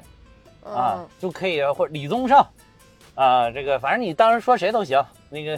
[0.65, 2.45] 啊，就可以或者李宗盛，
[3.15, 5.01] 啊，这个反正你当时说谁都行。
[5.29, 5.58] 那个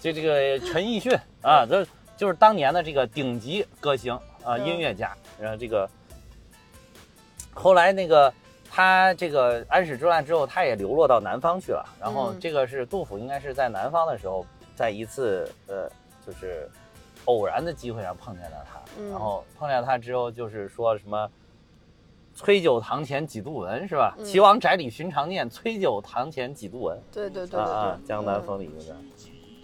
[0.00, 5.14] 就这个陈奕迅啊，这就是当年的这个顶级歌星啊，音乐家。
[5.38, 5.86] 然后这个
[7.52, 8.32] 后来那个
[8.74, 11.84] 他这个安史之乱之后，他也流落到南方去了。
[12.00, 15.90] 然后这个是杜甫应该是在南方的时候，在一次呃
[16.26, 16.68] 就是。
[17.26, 21.30] 偶然的机会上碰见了他，然后碰见他之后，就是说什么
[22.34, 28.96] “崔九堂前几度闻”是吧？“岐王宅里寻常念，崔九堂前几度闻。”对对对对，江南风里那个。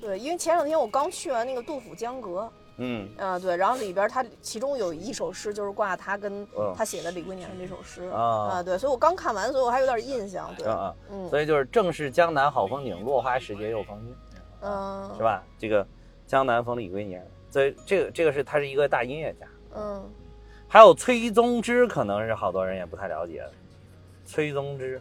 [0.00, 10.48] 对，因为前两天我刚去完那个杜甫江阁，嗯啊对，然后里边他其中有一首诗就是挂他跟他写的李龟年的这首诗啊，对，所以我刚看完，所以我还有点印象。
[10.56, 14.14] 对啊，嗯，所以就是正是江南好风景，落花时节又逢君，
[14.62, 15.42] 嗯，是吧？
[15.58, 15.86] 这个
[16.26, 17.26] 江南逢李龟年。
[17.50, 20.08] 所以这个这个是他是一个大音乐家，嗯，
[20.68, 23.42] 还有崔宗之，可能是好多人也不太了解。
[24.26, 25.00] 崔宗之，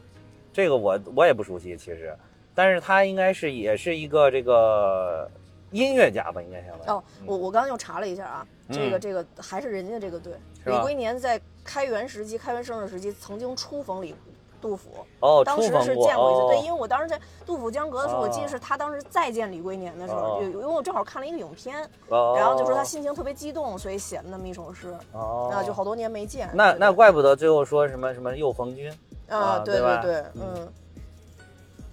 [0.54, 2.18] 这个我我也不熟悉，其实，
[2.56, 5.30] 但是他应该是也是一个这个
[5.72, 10.34] 音乐家吧，应该相当哦，我我刚刚又查了一下啊，这个这个还是人家这个对，
[10.66, 14.16] 李龟年在开元时期、开元盛世时期曾经初逢李。
[14.60, 28.92] 杜甫哦，当时是见过一次，对，因为我当时在杜甫江阁的时候，我记得是他当时再见李龟年的时候，有因为我正好看了一个影片，然后就说他心情特别激动，所以写了那么一首诗，哦，那，就好多年没见，那那怪不得最后说什么什么又逢君
[29.30, 30.68] 啊，对对对，嗯，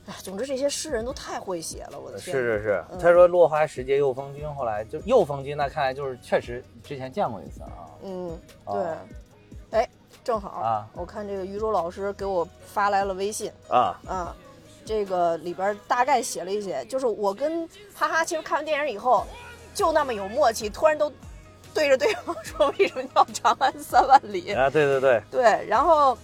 [0.07, 9.89] 哎，总之这些诗人都太会写了，我的天，是是是，他说落花时节又逢君，后来就又逢君，那看来就是确实之前见过一次啊，嗯，对，哎。
[10.23, 14.35] 正好啊，我看这个于舟老师给我发来了微信啊啊，
[14.83, 19.27] 这个里边大概写了一些，就是我跟哈哈其实看完电影以后
[19.75, 21.13] 就那么有默契，突然都
[21.75, 24.71] 对着对方 说为什么叫长安三万里啊？
[24.71, 26.17] 对对对对，然后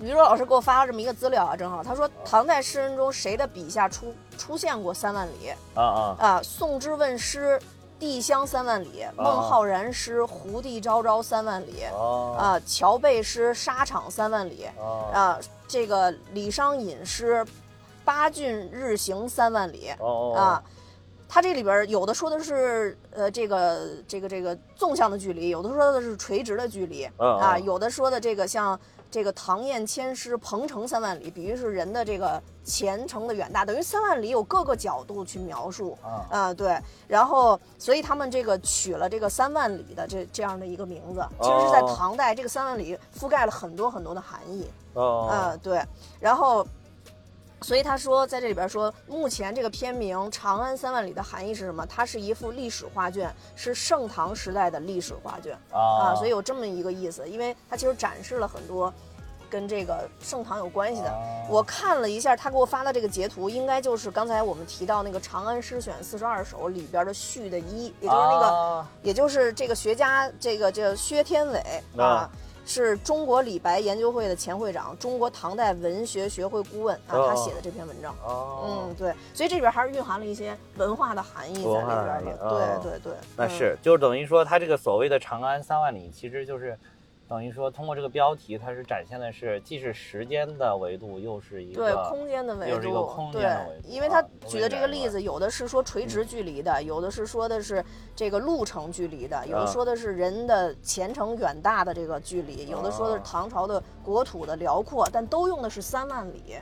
[0.00, 6.42] 余舟老师给我发了这么一个资料啊，正好他说唐代诗人中谁的笔下出出现过三万里啊啊啊？
[6.42, 7.60] 宋之问诗。
[7.98, 11.82] 地乡三万里，孟浩然诗《胡地昭昭三万里》
[12.34, 14.66] 啊，乔贝诗《沙场三万里》
[15.14, 17.36] 啊，这个李商隐诗
[18.04, 19.90] 《八骏日行三万里》
[20.34, 20.62] 啊，
[21.26, 28.78] 他这里边有的说的是呃这个这个这个纵向的距离，有的说的是垂直的距离啊，有的说的这个像。
[29.16, 35.96] 这个唐燕千师鹏程三万里，比喻是人的这个前程的远大，等于三万里有各个角度去描述
[36.30, 45.82] 啊，对，然后所以他们这个取了这个三万里的这这样的一个名字，其实是在唐代，这个三万里覆盖了很多很多的含义啊，对，
[46.20, 46.66] 然后。
[47.62, 51.86] 所以他说，在这里边说，目前这个片名《长安三万里》的含义是什么？
[51.86, 57.26] 它是一幅历史画卷，是盛唐时代的历史画卷啊，所以有这么一个意思。
[57.26, 58.92] 因为它其实展示了很多，
[59.56, 61.10] 跟这个盛唐有关系的。
[61.48, 71.62] 我看了一下他给我发的这个截图，应该就是刚才我们提到那个《长安诗选四十二首》里边的序的一，也就是那个，也就是这个学家这个这薛天伟
[71.96, 72.30] 啊。
[72.68, 78.12] 是中国李白研究会的前会长，中国唐代文学学会顾问啊，他写的这篇文章。
[78.24, 82.80] 哦，嗯，对，所以这里边还是蕴含了一些文化的含义在里边的。
[82.82, 86.76] 对对对，那是，就是等于说他这个所谓的长安三万里，其实就是。
[87.28, 93.88] 等于说，通过这个标题，它是展现的是既是时间的维度，又是一个对空间的维度，又是一个空间的维度。
[93.88, 97.84] 因为他举的这个例子，有的是说垂直距离的，有的是说的是
[98.14, 106.56] 这个路程距离的，有的说的是人的前程远大的这个距离，有的说的是唐朝的国土的辽阔，但都用的是三万里。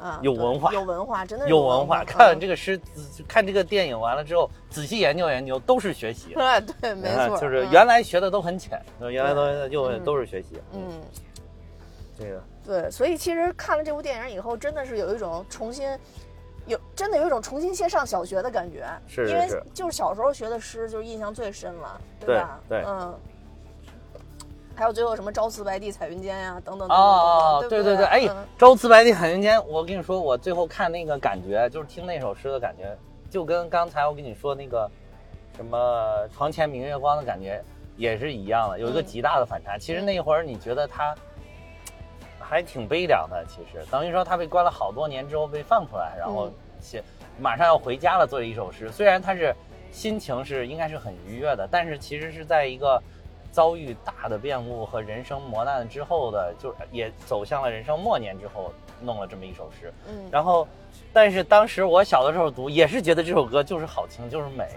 [0.00, 2.04] 啊，有文化，有文化，真的有文化。
[2.04, 2.80] 看这个诗，
[3.26, 6.34] 看这个电影完了之后，仔细研究研究，都是学习。
[6.80, 10.60] 对， 没错，就是原来学的都很浅，原来都就都是学习。
[10.72, 10.80] 嗯，
[12.18, 15.88] 这个对，所以其实看了这部电影以后，真的是有一种重新
[16.66, 18.86] 有真的有一种重新先上小学的感觉。
[19.06, 22.60] 是，因为就是小时候学的诗，就是印象最深了，对吧？
[22.68, 23.18] 对，嗯。
[24.76, 26.96] 还有最后什么“朝辞白帝彩云间”呀，等等等等。
[26.96, 32.96] 哦，对对对，哎，“朝辞白帝彩云间”，我跟你说，我最后看那个感觉，就是听那首诗的感觉，
[33.30, 34.90] 就跟刚才我跟你说那个
[35.56, 37.62] 什么“床前明月光”的感觉
[37.96, 39.78] 也是一样的，有一个极大的反差。
[39.78, 41.14] 其实那会儿你觉得他
[42.40, 47.00] 还挺悲凉的，其实等于说他被关了好多年之后被放出来，然后写
[47.38, 48.90] 马上要回家了，做了一首诗。
[48.90, 49.54] 虽然他是
[49.92, 53.00] 心情是应该是很愉悦的，但是其实是在一个。
[53.54, 59.94] 遭遇大的变故和人生磨难之后的，就也走向了人生末年之后，弄了这么一首诗。
[60.08, 60.66] 嗯，然后，
[61.12, 64.68] 但是当时我小的时候读，也是觉得这首歌就是好听，就是美，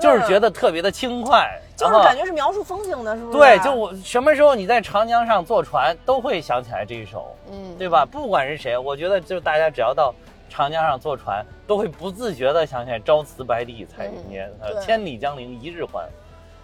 [0.00, 3.38] 就是觉得特别的轻快，就是感觉是描述风景的，是不是？
[3.38, 8.04] 对，就我什么时候你在长江上坐船，都会想起来这一首，嗯，对吧？
[8.04, 10.12] 不管是谁，我觉得就大家只要到
[10.50, 16.08] 长江上坐船，都会不自觉的想起来“朝辞白帝彩云间，千里江陵一日还”。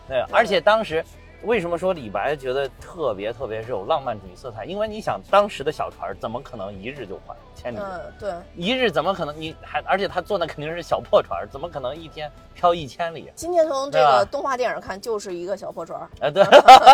[0.08, 1.04] 对，而且当时。
[1.44, 4.64] 为什么说李白觉得特别特别是有浪漫主义色彩？
[4.64, 7.78] 因为你想，当时的小船怎么可能一日就还千里？
[7.80, 9.34] 嗯，对，一日怎么可能？
[9.40, 13.30] 你还而且他坐那肯定是小破船，怎么可能一天漂一千里？
[13.34, 16.00] 今天从这个动画电影看，就是一个小破船。
[16.20, 16.44] 哎，对，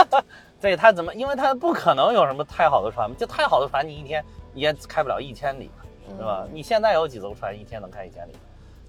[0.61, 1.15] 对他怎么？
[1.15, 5.71] 因为他不可能有什么太好的船，就太好的船，你一天也开不了一千里，
[6.17, 6.47] 是吧？
[6.51, 8.33] 你现在有几艘船一天能开一千里？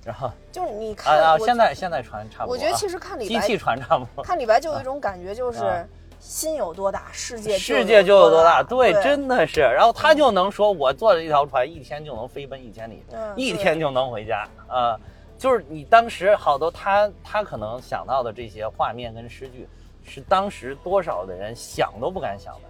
[0.05, 2.53] 然后 就是你看啊，现在现在船差不多。
[2.53, 4.23] 我觉得其实看李白，机器船差不多。
[4.23, 5.87] 看李白就有一种感觉，就是
[6.19, 8.63] 心有多大，世界世界就有多大。
[8.63, 9.61] 对，真的是。
[9.61, 13.03] 然后他就能说，我坐着一条船，一天就能飞奔一千里，
[13.35, 14.99] 一天就能回家啊。
[15.37, 19.67] 就是你当时好多他他可能想到的这些画面跟诗句，
[20.03, 22.61] 是当时多少的人想都不敢想的，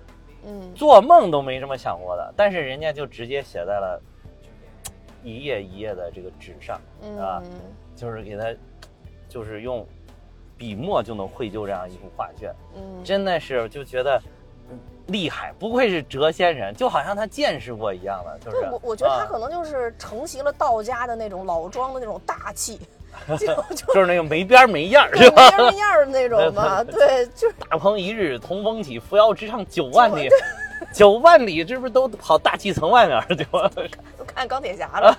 [0.46, 2.34] 嗯，做梦都没这么想过的。
[2.36, 4.02] 但是人家就直接写在了。
[5.24, 6.80] 一页一页的这个纸上，
[7.20, 7.42] 啊，
[7.96, 8.46] 就是给他，
[9.28, 9.86] 就是用
[10.58, 14.22] 笔墨就能绘就这样一幅画卷，嗯，真的是就觉得
[15.08, 22.80] 厉害，不愧是谪仙人，就好像他见识过一样的，就是我我觉得他可能就是承袭了道家的那种老庄的那种大气，
[23.40, 23.48] 就
[23.94, 25.50] 就是那个没边没样是吧？
[25.50, 30.30] 没边没样的那种嘛， 对，就是大鹏一日同风起，扶摇直上九万里。
[30.94, 33.70] 九万里，这不是都跑大气层外面去吗？
[34.18, 35.16] 都看钢铁侠了。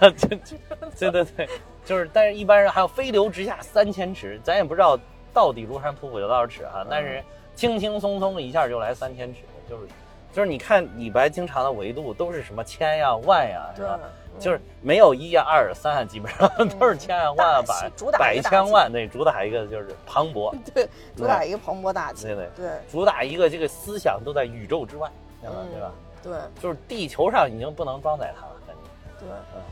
[0.98, 1.48] 对对对，
[1.84, 4.98] 就是，但是一般人还有飞流直下三千尺，咱也不知道
[5.32, 6.84] 到底庐山瀑布有多少尺啊。
[6.88, 7.22] 但是
[7.54, 9.86] 轻轻松松一下就来三千尺，就是，
[10.32, 13.98] 就是你看李白经常的维度都是什么千呀万呀，是吧？
[14.38, 25.10] 就是没有一呀二三啊，基本上都是千呀万啊百百千万，对，主打一个就是磅礴， 对，主打一个磅礴大气，对对对，主打一个这个思想都在宇宙之外。
[25.40, 25.92] 对吧？
[26.22, 29.24] 对，就是地球上已经不能装载它了，感觉。
[29.24, 29.62] 对，嗯，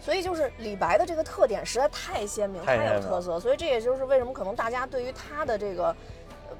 [0.00, 5.94] 所以就是李白的这个特点实在太鲜明，太有特色，所以这也就是为什么可能大家对于他的这个，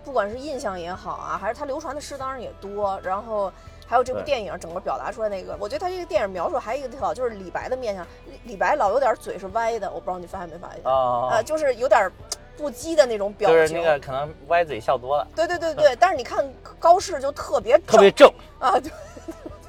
[0.04, 3.52] 不管是印象也好啊，还是他流传的诗当然也多，然后
[3.86, 8.06] 还有这部电影整个表达出来那个，我觉得他这个电影描述还有一个特好，就是李白的面相，
[8.44, 10.80] 李白老有点嘴是歪的，我不知道你发现没发现？
[10.84, 12.08] 啊啊，就是有点。
[12.56, 15.26] 不羁的那种表情，就是那个可能歪嘴笑多了。
[15.34, 16.44] 对对对 对，但是你看
[16.78, 18.90] 高适就特别特别正啊，对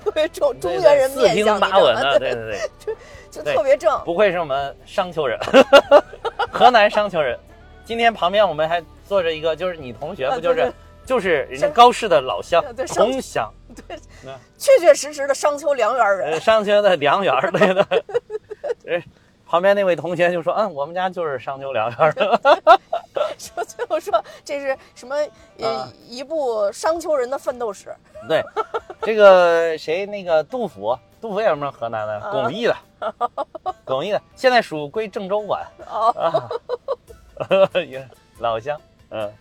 [0.03, 2.69] 特别正，中原人面相，八稳的，对对对，
[3.31, 3.99] 就就特别正。
[4.05, 5.39] 不愧是我们商丘人，
[6.51, 7.37] 河南商丘人。
[7.83, 10.73] 今天旁边我们还坐着一个，就是你同学，不就是
[11.05, 13.53] 就是人家高适的老乡同乡，
[13.87, 13.97] 对，
[14.57, 17.87] 确确实实的商丘梁园人，商丘的梁园，对的，
[18.87, 19.03] 哎。
[19.55, 22.39] 旁边那位同学就说：“嗯，我们家就是商丘梁园的。
[23.39, 25.15] ”说最后说这是什么？
[25.59, 27.95] 呃，一部商丘人的奋斗史。
[28.27, 28.43] 对，
[29.01, 32.75] 这个谁那个杜甫，杜甫也是河南的，巩义的，
[33.85, 35.65] 巩义的，现在属归郑州管。
[35.87, 36.49] 哦，
[38.39, 38.77] 老乡，
[39.09, 39.31] 嗯，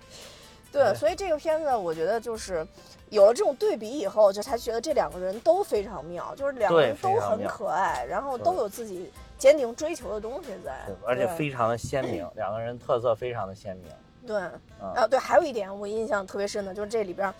[0.70, 2.64] 对，所以这个片子我觉得就是
[3.10, 13.92] 有了这种对比以后，就才觉得这两个人都非常妙，就是两个人都很可爱，然后都有自己坚定追求的东西在，而且非常的鲜明， 两个人特色非常的鲜明。
[14.26, 14.36] 对，
[14.80, 17.32] 啊对，还有一点我印象特别深的就是这里边。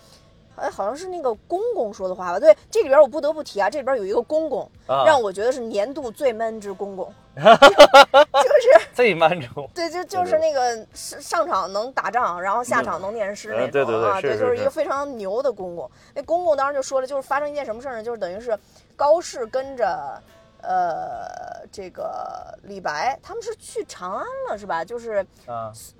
[0.57, 2.39] 哎，好像是那个公公说的话吧？
[2.39, 9.49] 对，这里边我不得不提啊，这里边有一个公公，让我觉得是年度最闷之公公， 就是最闷之。
[9.73, 15.91] 对，就就是那个上上场能打仗，然后下场能念诗那种啊，对，就是一个非常牛的公公。
[16.13, 18.01] 那公公当时就说了，就是发生一件什么事呢？
[18.01, 18.57] 就是等于是
[18.95, 20.21] 高适跟着
[20.67, 24.83] 呃这个李白，他们是去长安了，是吧？
[24.83, 25.25] 就是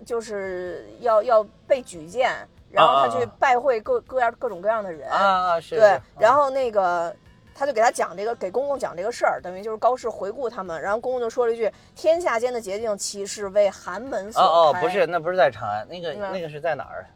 [0.06, 2.36] 就是要要被举荐。
[2.72, 7.16] 然后他去拜会各各样各种各样的人啊，是对，然后那个
[7.54, 17.08] 他就给他讲这个，给公公讲这个事儿，等于就是高适回顾他们，然后公公就说了一句：“天下间的捷径，岂是为寒门所哦哦，不是，那不是在长安，那个那个是在哪儿？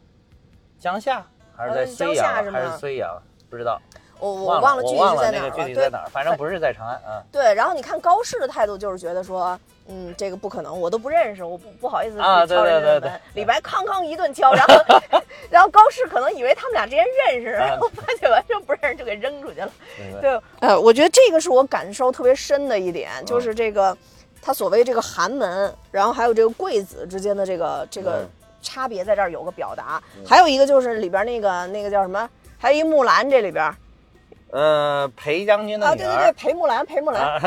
[0.78, 2.50] 江夏还是在睢阳？
[2.50, 3.22] 还是睢阳？
[3.50, 3.78] 不知道。
[4.20, 7.22] 我我忘了具体在哪儿，具体在哪儿，反正不是在长安啊。
[7.32, 9.58] 对，然后你看高适的态度就是觉得说，
[9.88, 13.20] 嗯，这个不可能，我都不认识，我不不好意思敲人家门。
[13.34, 14.74] 李白哐哐一顿敲，然后
[15.50, 19.70] 然后高适可能以为他们俩之间认识，然后发现完全不认识，就给扔出去了。
[20.20, 23.96] 对，呃，我觉得这个是我感受特别深的一点，就是这个
[24.42, 28.28] 他所谓这个寒门，然后还有这个贵子之间的这个这个
[28.60, 30.02] 差别，在这儿有个表达。
[30.26, 33.74] 还有一个就是里边那个那个叫什么，还有一木兰这里边。
[34.52, 37.40] 呃，裴将军的女儿，对对对，裴木兰， 裴木兰，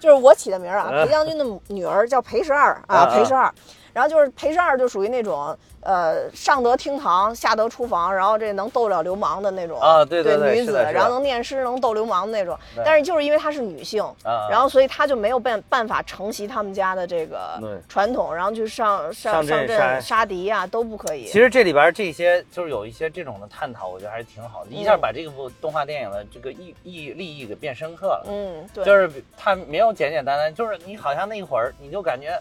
[0.00, 1.04] 就是我起的名儿啊。
[1.04, 3.52] 裴将军的女儿叫裴十二啊，裴十二。
[3.96, 5.56] 然后就是裴十二，就属于那种。
[5.80, 12.58] 呃，上得厅堂，下得厨房，然后这能斗了流氓的那种啊，对对对，女子，然后能念诗，能斗流氓的那种。
[12.84, 14.04] 但是就是因为她是女性，
[14.50, 21.24] 然后所以她就没有办办法承袭他们家的这个传统，然后去上上上阵杀敌啊，都不可以。
[21.26, 28.26] 其实这里边这些就是有一些这种的探讨，我觉得还是挺好的，一下把这部动画电影的这个意意利益给变深刻了。
[28.28, 32.36] 嗯，对，就是它没有简简单单，就是你好像那一会儿你就感觉。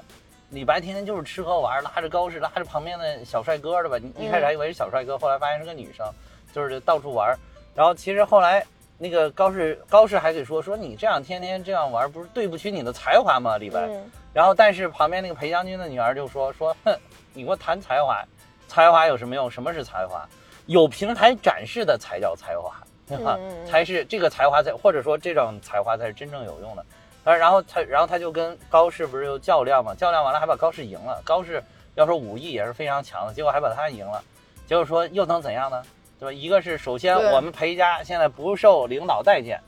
[0.50, 3.98] 李白天天就是吃喝玩，拉着高适，拉着旁边的小帅哥的吧？
[3.98, 6.06] 你一开始还以为是小帅哥，后来发现是个女生，
[6.54, 7.36] 就是到处玩。
[7.74, 8.66] 然后其实后来
[8.98, 13.58] 那个高适，高适还给说说你这样天天这样玩，不是对不起你的才华吗？
[13.58, 13.90] 李白。
[14.34, 16.96] 然后但是旁边那个裴将军的女儿就说说，哼，
[17.34, 18.24] 你给我谈才华，
[18.68, 19.50] 才华有什么用？
[19.50, 20.28] 什么是才华？
[20.68, 22.74] 有平台展示的才叫才华，
[23.08, 23.38] 对吧？
[23.68, 26.86] 才是这个才华才，或者说这种才华才是真正有用的。
[27.26, 29.94] 啊，然后他，然后他就跟高适不是又较量嘛？
[29.96, 31.20] 较量完了还把高适赢了。
[31.26, 31.62] 高适
[31.96, 34.24] 要说武艺也是非常强的，结果还把他赢了。
[34.68, 35.82] 结果说又能怎样呢？
[36.20, 36.32] 对吧？
[36.32, 39.60] 一个是首先我们裴家现在不受领导待见，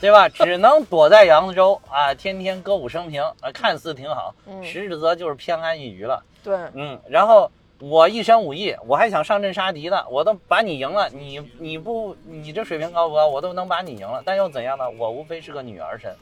[0.00, 0.28] 对吧？
[0.28, 4.32] 只能躲在扬州啊，天天歌舞升平啊，看似挺好，
[4.62, 6.22] 实则就是偏安一隅了。
[6.44, 6.98] 对，嗯。
[7.08, 7.50] 然后
[7.80, 11.08] 我一身武艺，我还想上阵杀敌呢，我都把你赢了。
[11.10, 13.26] 你你不你这水平高不高？
[13.26, 14.88] 我都能把你赢了，但又怎样呢？
[14.90, 16.14] 我无非是个女儿身。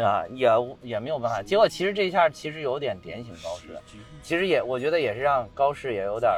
[0.00, 0.24] 对吧？
[0.30, 0.48] 也
[0.82, 1.42] 也没有办法。
[1.42, 3.78] 结果其实这一下其实有点点醒高适，
[4.22, 6.32] 其实也我觉得也是让高适也有点，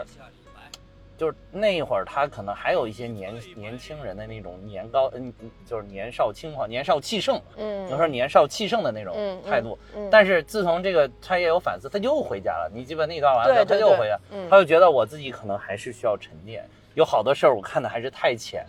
[1.17, 5.33] 就是那一会儿他可能还有一些年年轻人的那种年高嗯
[5.65, 9.79] 就是年少轻狂、年少气盛，嗯，有时候年少气盛的那种态度。
[10.11, 12.69] 但是自从这个他也有反思，他又回家了。
[12.75, 14.19] 你基本那段完了，他又回家，
[14.51, 18.67] 他就觉得我自己可能还是需要沉淀，有好多事儿我看的还是太浅，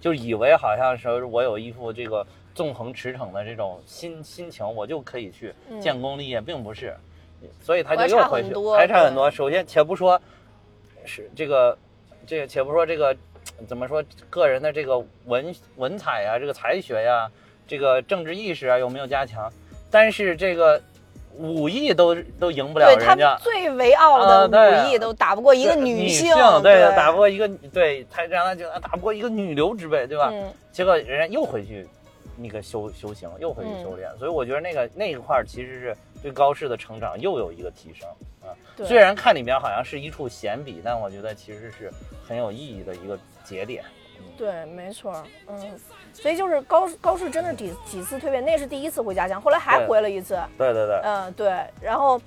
[0.00, 2.24] 就以为好像是我有一副这个。
[2.56, 6.96] 纵横驰骋的这种心心情，我就可以去建功立业，并不是，
[7.60, 9.30] 所以他就又回去，还差很多。
[9.30, 10.18] 首先，且不说
[11.04, 11.76] 是这个，
[12.26, 13.14] 这个且不说这个
[13.68, 17.30] 怎么说个人的这个文文采呀，这个才学呀，
[17.68, 19.52] 这个政治意识啊有没有加强？
[19.90, 20.80] 但是这个
[21.36, 30.32] 武艺都都赢不了人家，最为傲的武艺都打不过一个女性，对，打不过一个，对他让他觉得打不过一个女流之辈，对吧？
[30.72, 31.86] 结果人家又回去。
[32.36, 38.08] 那个修修行又回去修炼，所以我觉得那个那一块其实是对高适的成长又有一个提升
[38.42, 38.52] 啊。
[38.84, 41.90] 虽然看里面好像是一处闲笔，但我觉得其实是
[42.26, 43.82] 很有意义的一个节点。
[44.36, 45.78] 对，没错，嗯，
[46.12, 50.38] 所以就是高高适真的几几次蜕变，那是第一次回家乡，后来还回了一次。
[50.58, 52.20] 对对对，嗯对，然后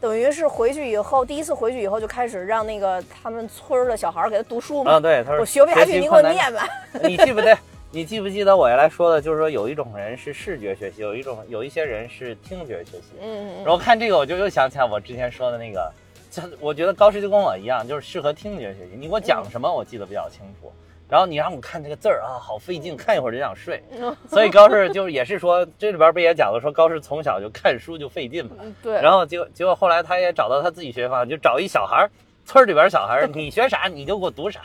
[0.00, 4.92] 等于是回去以后，第一次回去以后就开始让那个他们村的小孩给他读书嘛。
[4.92, 6.66] 啊，对，他说我学不下去，你给我念吧。
[7.02, 7.56] 你记不对。
[7.90, 13.14] 你记不记得我原来说的，就是说有一种人是视觉学习，有一种有一些人是听觉学习。
[13.20, 13.64] 嗯嗯。
[13.64, 15.90] 然后看这个，我就又想起来我之前说的那个
[16.30, 18.90] 像我觉得高师就跟我一样，就是适合听觉学习。
[18.94, 20.70] 你给我讲什么，我记得比较清楚。
[21.08, 23.82] 然后你让我看这个字儿啊，好费劲，看一会儿就想睡。
[24.28, 28.56] 所以高适就也是说，这里边不也讲了，说高适从小就看书就费劲嘛。
[28.82, 29.00] 对。
[29.00, 32.10] 然后结果结果后来他也找到他自己学方法，就找一小孩儿，
[32.48, 34.60] 村里边小孩， 你学啥你就给我读啥。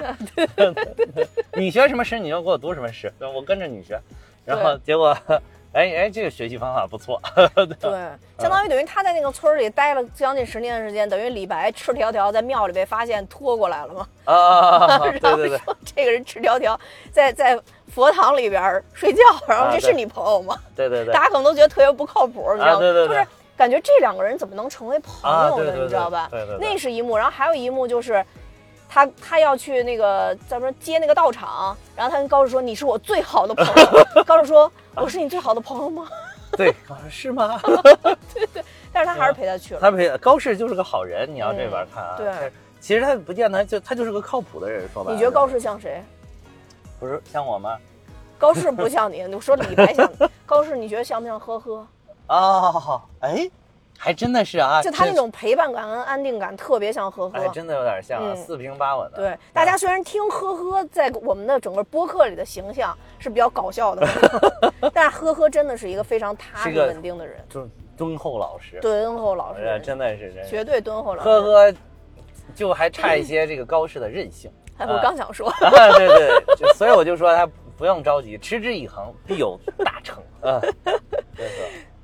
[1.53, 3.99] 你学什么诗你就给我读什么诗，我跟着你学。
[4.45, 5.15] 然后结果。
[5.73, 7.19] 哎哎，这个学习方法不错。
[7.81, 7.89] 对，
[8.37, 14.07] 相当于等于他在那个村里待了将近十年的时间，等于李白赤条条在庙里被发现拖过来了嘛。
[14.25, 16.79] 啊，对对对，这个人赤条条
[17.11, 20.55] 在在佛堂里边睡觉，然后这是你朋友吗？
[20.75, 22.79] 对对对，大家可能都觉得特别不靠谱，你知道吗？
[22.79, 25.73] 对对对，就是感觉这两个人怎么能成为朋友呢？
[25.75, 26.29] 你知道吧？
[26.59, 28.23] 那是一幕，然后还有一幕就是。
[28.95, 34.05] 他他要去那个咱们接那个道场，然后他跟高适说：“你是我最好的朋友。
[34.23, 36.07] ”高适说：“我是你最好的朋友吗？”
[36.55, 36.71] 对，
[37.09, 37.59] 是吗？
[38.31, 39.79] 对对，但是他还是陪他去了。
[39.79, 42.13] 他陪高适就是个好人，你要这边看啊。
[42.17, 45.15] 对，其实他不见得就他就是个靠谱的人，说白了。
[45.15, 46.03] 你觉得高适像谁？
[46.99, 47.75] 不是像我吗？
[48.37, 50.27] 高适不像你，你说李白像你。
[50.45, 51.87] 高适，你觉得像不像呵呵？
[52.27, 53.49] 啊，哎。
[53.95, 59.17] 还真的是啊，就他那种陪伴感跟安定感特别像呵呵，哎，真的有点像啊，四平八稳的。
[59.17, 64.05] 对，大家虽然听呵呵在我们的整个播客里的形象是比较搞笑的，
[64.93, 67.65] 但是呵呵真的是一个非常踏实稳定的人，就
[67.95, 71.29] 敦厚老实，敦厚老实，真的是绝对敦厚老实。
[71.29, 71.73] 呵呵，
[72.53, 74.51] 就还差一些这个高适的韧性。
[74.79, 76.07] 哎，我刚想说， 对
[76.57, 77.47] 对，所以我就说他
[77.77, 80.21] 不用着急，持之以恒，必有大成。
[80.41, 80.59] 嗯，
[81.37, 81.49] 对。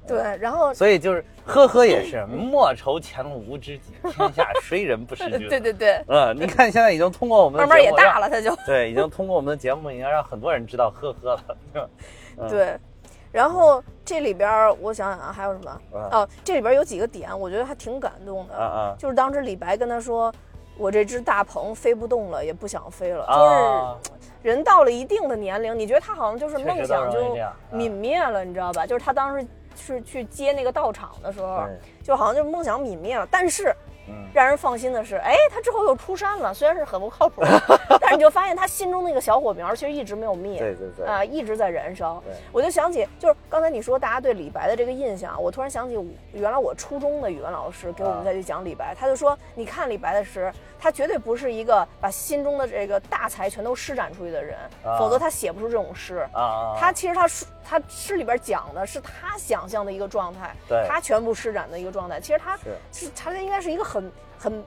[0.10, 5.48] 对，然后所以就是呵呵也是莫愁前路无知己，天下谁人不识 君。
[5.48, 11.40] 对对对，嗯，你看现在已经通过我们慢慢也大了，他就对，已经通过我们的节目，已经让很多人知道呵呵
[11.76, 11.90] 了。
[12.50, 12.78] 对，
[13.32, 15.82] 然后这里边我想想啊，还有什么？
[16.12, 18.56] 哦，这里边有几个点，我觉得还挺感动的。
[18.56, 20.34] 啊就是当时李白跟他说
[20.78, 27.36] ：“我这只大鹏飞不动了，也不想飞了。”就是人到了一定的年龄，你觉得他好像就是梦想就
[27.74, 28.86] 泯灭了，你知道吧？
[28.86, 29.46] 就是他当时。
[29.76, 31.64] 是去接那个道场的时候，
[32.04, 33.28] 就好像就是梦想泯灭了。
[33.30, 33.74] 但是，
[34.34, 37.42] 让人放心的是，哎，他之后又出山了，虽然是很不靠谱，
[38.02, 42.22] 但是你就发现他心中那个小火苗其实一直没有灭，对对对，啊，一直在燃烧。
[42.52, 45.96] 我就想起，就是刚才你说大家对李白的这个印象，我突然想起，
[46.34, 50.52] 原来我初中的语文老师给我们再去讲李白，他就说，你看李白的诗。
[50.80, 54.58] 他绝对不是一个把心中的这个大才全都施展出去的人，
[54.98, 56.26] 否则他写不出这种诗。
[56.34, 60.56] 啊，他其实他诗他诗里边讲的是他想象的一个状态，
[60.88, 62.20] 他全部施展的一个状态。
[62.20, 62.58] 其实他
[62.92, 64.64] 是他应该是一个很很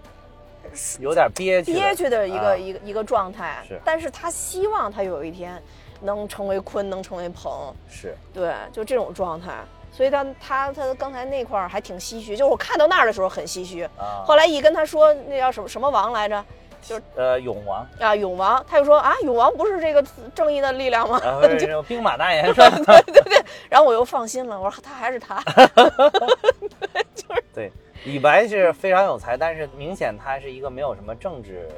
[1.00, 3.64] 有点憋屈憋屈的一个一个一个状态。
[3.66, 5.60] 是，但是他希望他有一天
[6.00, 7.74] 能成为鲲，能成为鹏。
[7.88, 9.64] 是对，就这种状态。
[9.92, 13.86] 所以他他他刚才那块儿还挺唏嘘，就是我看到那儿的时候很唏嘘，
[14.24, 16.42] 后来一跟他说那叫什么什么王来着，
[16.80, 17.86] 就是呃永王。
[18.00, 20.02] 啊永王，他就说啊永王不是这个
[20.34, 21.20] 正义的力量吗？
[21.60, 25.42] 就兵马大元帅， 对对对，然后我又放心了，我说他还是他，
[27.14, 27.70] 就是对
[28.04, 31.68] 李白是非常有才，但是明显他是一个没有什么政治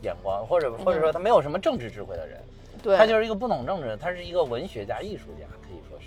[0.00, 2.40] 眼光，或者或者说他没有什么政治智慧的人，
[2.82, 5.44] 对，他就是一个不懂政治，他是一个文学家艺术家。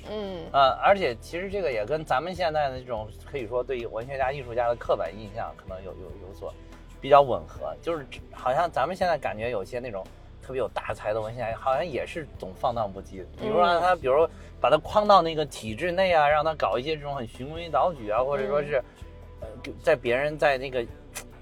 [0.10, 6.54] 嗯呃，而且其实这个也跟咱们现在的这种可以说对于文学家、艺术家的刻板印象可能有有有所
[7.00, 10.04] 比较吻合，就是好像咱们现在感觉有些那种
[10.42, 13.24] 特别有大才的文学家，好像也是总放荡不羁。
[13.40, 14.28] 比如让他，比如
[14.60, 18.84] 把他框到那个体制内啊，让他搞一些这种很循规蹈矩啊，或者说是
[19.40, 19.48] 呃，
[19.82, 20.86] 在别人在那个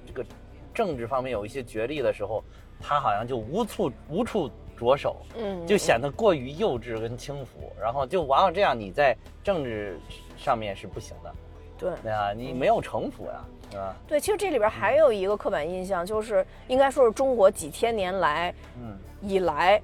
[0.05, 0.25] 这个
[0.73, 2.43] 政治方面有一些角力的时候，
[2.79, 4.49] 他好像就无处无处。
[4.79, 9.99] 着手，嗯，就显得过于幼稚跟轻浮，然后就往往这样，你在政治
[10.37, 11.35] 上面是不行的，
[11.77, 13.95] 对，对啊，你没有城府呀，对吧？
[14.07, 19.81] 对，其实这里边还有一个刻板印象，就是应该说是中国几千年来，嗯，以来，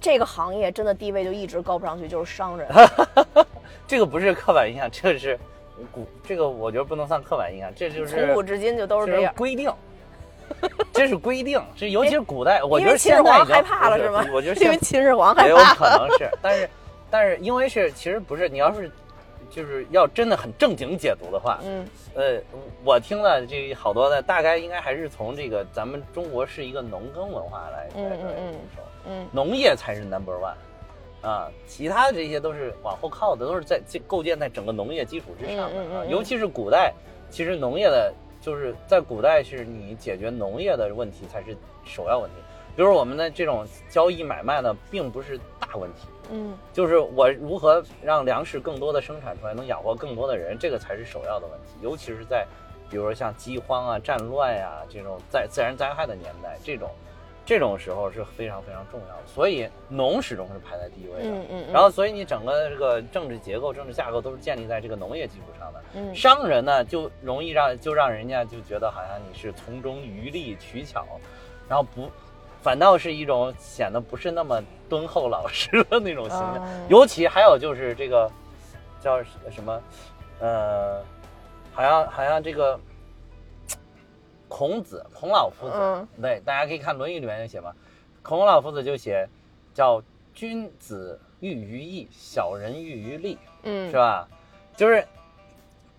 [0.00, 2.68] 这个行业真的地位就一直高不上去，就是商人。
[3.88, 5.38] 这个不是刻板印象，这是
[5.92, 9.72] 古，这个我觉得不能算刻板印象，这就是从古至今就都是这样规定。
[10.92, 14.24] 这是规定，这尤其是古代，我觉得秦始皇害怕了是吗？
[14.32, 16.70] 我觉得因为秦始皇害怕，也有可能是，但是，
[17.10, 18.90] 但是因为是其实不是，你要是
[19.50, 22.40] 就是要真的很正经解读的话，嗯，呃，
[22.84, 28.54] 我听了这好多的，大概应该还是从这个咱们中国是一个农耕文化来嗯嗯嗯，
[29.08, 36.92] 嗯，农业才是 number one，啊，其他的这些都是往后靠的，都是在构建在整个农业基础之上的啊，尤其是古代，
[37.28, 38.14] 其实农业的。
[38.46, 42.36] 就是在古代，是你解决农业的问题才是首要问题。
[42.76, 46.06] 比如我们的这种交易买卖呢，并不是大问题。
[46.30, 51.72] 嗯，就是我如何让粮食更多的生产出来，能养活更多的人，这个才是首要的问题。
[51.82, 52.46] 尤其是在
[52.88, 56.88] 比如说像饥荒啊、战乱呀这种在自然灾害的年代，这种
[57.46, 59.22] 这种时候是非常非常重要的。
[59.26, 61.30] 所以农始终是排在第一位的。
[61.30, 61.72] 嗯嗯。
[61.72, 65.82] 然后，所以你整个这个政治结构、政治架构都是建立在这个农业基础上的。
[65.94, 66.14] 嗯。
[66.14, 71.06] 商人呢，就容易让就让人家就觉得好像你是从中渔利取巧，
[71.68, 72.10] 然后不。
[72.62, 78.28] 反倒是一种显得不是那么敦厚老实的那种形象，尤其还有就是这个
[79.00, 79.80] 叫什么，
[80.40, 81.00] 呃，
[81.72, 82.76] 好像好像这个
[84.56, 87.74] 孔子孔老夫子，对，大家可以看《论语》里面就写嘛，
[88.22, 89.28] 孔老夫子就写
[89.74, 90.02] 叫
[90.32, 94.26] 君子喻于义，小人喻于利，嗯，是吧？
[94.74, 95.06] 就是，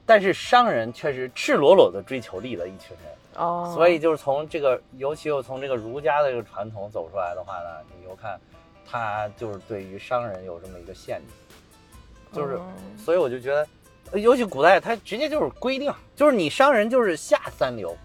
[0.08, 3.44] 但是商人却是赤裸裸的追求利的一群人。
[3.46, 8.42] 哦，所以就是从这个，尤其又从这个儒家的这个传统走出来的话呢，你又看，
[8.90, 12.60] 他就是对于商人有这么一个限制，就是，
[12.98, 17.96] 所以我就觉得，尤其古代他直接就是规定，就是你商人就是下三流，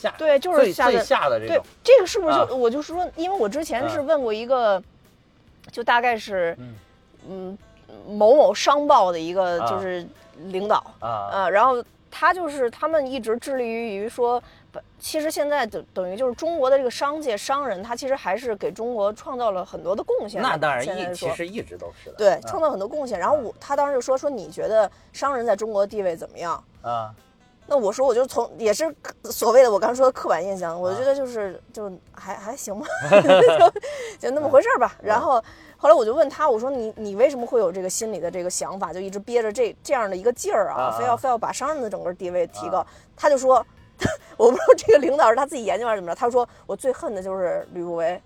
[0.00, 1.56] 下对，就是最最下的这种。
[1.56, 4.82] 对，这个是不是就我就是说，因为我之前是问过一个，
[5.70, 6.56] 就大概是，
[7.28, 7.56] 嗯，
[8.08, 10.06] 某某商报的一个就是
[10.46, 11.84] 领导啊，然后。
[12.12, 14.42] 他就是他们一直致力于于说，
[14.98, 20.42] 其实现在等等于就是中国的这个商界商人，他其实还是给中国创造了很多的贡献。
[20.42, 22.16] 那当然，一其实一直都是的。
[22.16, 23.16] 对，创造很多贡献。
[23.16, 26.64] 然后我他当时就说说你觉得商人在中国的地位怎么样？
[26.82, 27.14] 啊，
[27.70, 28.94] 那我说我就从也是
[29.24, 32.86] 所谓的我刚说的刻板印象，我觉得就是就还还行吧，
[34.18, 34.94] 就就那么回事儿吧。
[35.02, 35.42] 然后。
[35.82, 42.86] 后来我就问他，我说你你为什么会有这个心里的这个想法，就一直憋着这这样的一个劲儿啊，非要非要把商人的整个地位提高？
[43.16, 43.64] 他就说，
[44.36, 46.14] 我不知道这个领导是他自己研究还是怎么着。
[46.14, 48.20] 他说我最恨的就是吕不韦，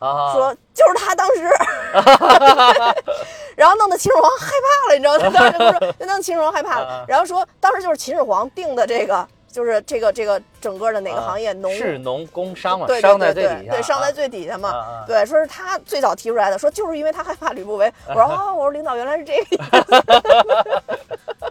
[0.00, 1.48] 说就是他当时，
[3.56, 5.18] 然后弄得秦始皇害怕了，你知道？
[5.18, 9.26] 他当时就说，就弄秦始皇害怕了，然后说当时就是秦始皇定的这个。
[9.54, 17.86] 就是这个这个整个的哪个行业农是农工商嘛，商在最底下，对商在最底下嘛，对，说是他最早提出来的，说就是因为他害怕吕不韦。
[18.08, 19.62] 我说 啊，我说领导原来是这个意思。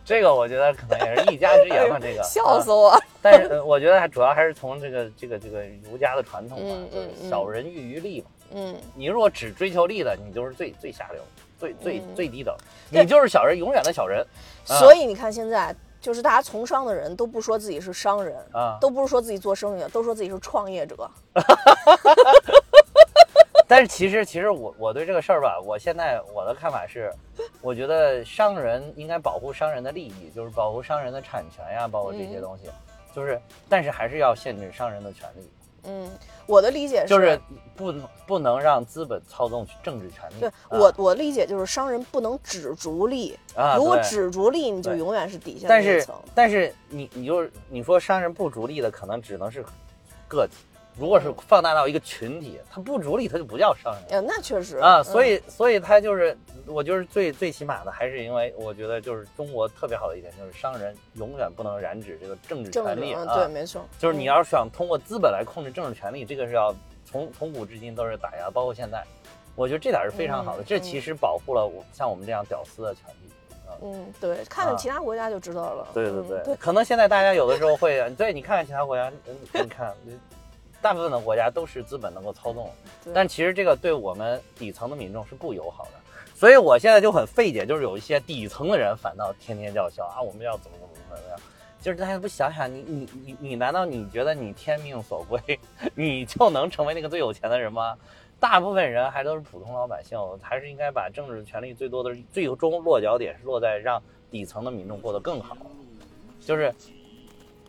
[0.05, 2.97] 这个我觉得可能也是一家之言吧，这个 笑死我。
[3.21, 8.27] 但是我觉得还主要还是从这个这个这个儒家的传统嘛，就是小人喻于利嘛。
[8.51, 11.21] 嗯，你如果只追求利的，你就是最最下流、
[11.59, 12.55] 最最最低等，
[12.89, 14.25] 你就是小人，永远的小人。
[14.65, 15.75] 所以你看现在。
[16.03, 21.09] 就是大家从商的人都不说自己是商人啊，都不是说自己做生意的，都说自己是创业者。
[23.73, 27.11] 但是其实，其实我我对这个事儿吧，我现在我的看法是，
[27.59, 32.69] 我觉得商人应该保护商人的利益，就是保护商人的产权呀，包括这些东西，
[33.15, 35.49] 就是，但是还是要限制商人的权利。
[35.85, 36.07] 嗯，
[36.45, 37.41] 我的理解是，就是
[37.75, 37.91] 不
[38.27, 40.39] 不能让资本操纵政治权利。
[40.39, 43.75] 对我，我理解就是商人不能只逐利啊。
[43.75, 46.15] 如果只逐利，你就永远是底下那一层。
[46.35, 49.65] 但是你，你就是你说商人不逐利的，可能只能是
[50.27, 50.53] 个体。
[50.95, 54.03] 如果是放大到一个群体，他不逐利，他就不叫商人。
[54.09, 56.37] 呃，那确实啊，所以，所以他就是，
[56.67, 63.25] 我就是最最起码的，还是因为我觉得就是中国特别好的一点，就是商人永远不能染指这个政治权利啊。
[63.33, 63.83] 对，没错。
[63.97, 66.73] 就是你要是想通过资本来控制政治权利，这个是要
[67.03, 69.03] 从从古至今都是打压，包括现在，
[69.55, 70.63] 我觉得这点是非常好的。
[70.63, 73.33] 这其实保护了我像我们这样屌丝的权利。
[73.81, 75.87] 嗯，对，看看其他国家就知道了。
[75.95, 79.11] 对对对，可能现在大家有的时候会，对，你看看其他国家，
[79.51, 79.91] 你看。
[80.83, 82.69] 大部分的国家都是资本能够操纵，
[83.13, 85.91] 但其实这个对我们底层的民众是不友好的，
[86.35, 91.39] 所以我现在就很费解，就是有一些底层的人反倒天天叫嚣啊，我们要怎么怎么怎么样，
[91.81, 95.39] 就是大家不想想，你你你你难道你觉得你天命所归，
[95.95, 97.97] 你就能成为那个最有钱的人吗？
[98.37, 105.55] 大部分人还都是普通老百姓，还是应该把政治权力最多的最终落脚点是落在让底层的民众过得更好，
[106.41, 106.75] 就是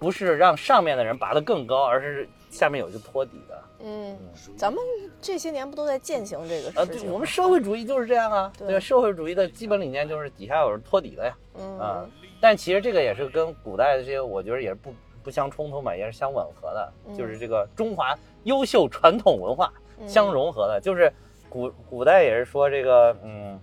[0.01, 2.29] 不是让上面的人拔得更高，而是。
[2.55, 4.17] 下面有一个托底的，嗯，
[4.57, 4.81] 咱们
[5.21, 7.11] 这些年不都在践行这个事情？
[7.11, 12.09] 我们社会主义就是这样啊，对，社会主义的基本理念就是底下有人托底的呀，嗯，
[12.41, 14.95] 但其实这个也是跟古代的这些，我觉得也是不
[15.25, 19.73] 不相冲突嘛，也是相吻合的，就是这个中华优秀传统文化
[20.07, 21.13] 相融合的，就是
[21.49, 23.61] 古古代也是说这个，嗯，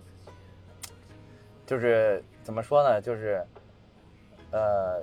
[1.66, 3.02] 就是怎么说呢？
[3.02, 3.42] 就是，
[4.52, 5.02] 呃，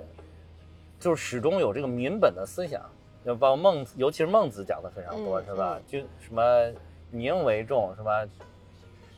[0.99, 2.87] 就是始终有这个民本的思想。
[3.35, 5.79] 孟，尤其是孟子讲的非常多，是吧？
[5.87, 6.71] 君什么
[7.11, 8.27] 民为重，什么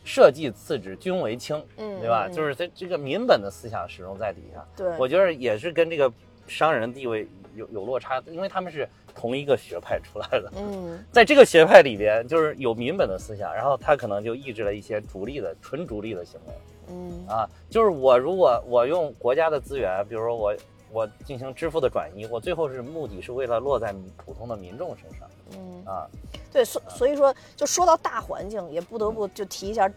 [0.04, 2.28] 社稷次之，君为轻，对吧？
[2.28, 4.66] 就是这这个民本的思想始终在底下。
[4.76, 6.12] 对，我觉得也是跟这个
[6.48, 10.52] 商人地位有有落差，因为他们是同一个学派出来的。
[10.58, 16.54] 嗯，在这个学派里边，就是有民本的思想，然后他可能就抑制了一些逐利的、纯逐利的行为。
[16.90, 20.56] 嗯，啊，就是我如果我用国家的资源，比如说我。
[20.92, 25.28] 我进行支付的转移，我最后是目的是为了落在普通的民众身上。
[25.54, 26.08] 嗯啊，
[26.52, 29.90] 对，所所以说，就说到大环境，也不得不就提一下。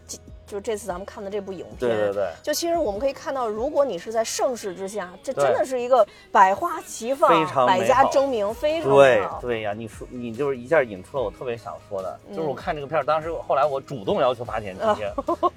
[0.47, 9.73] 就是这次咱们看的这部影片，对对对，就其实我们可以看到，如果你是在盛世之下，这真的是一个百花齐放、非常百家争鸣，非常对对呀。
[9.73, 15.11] 你说你就是一下引出了我特别想说的，就是我看这个片儿，当时后来我主动要求发钱这些，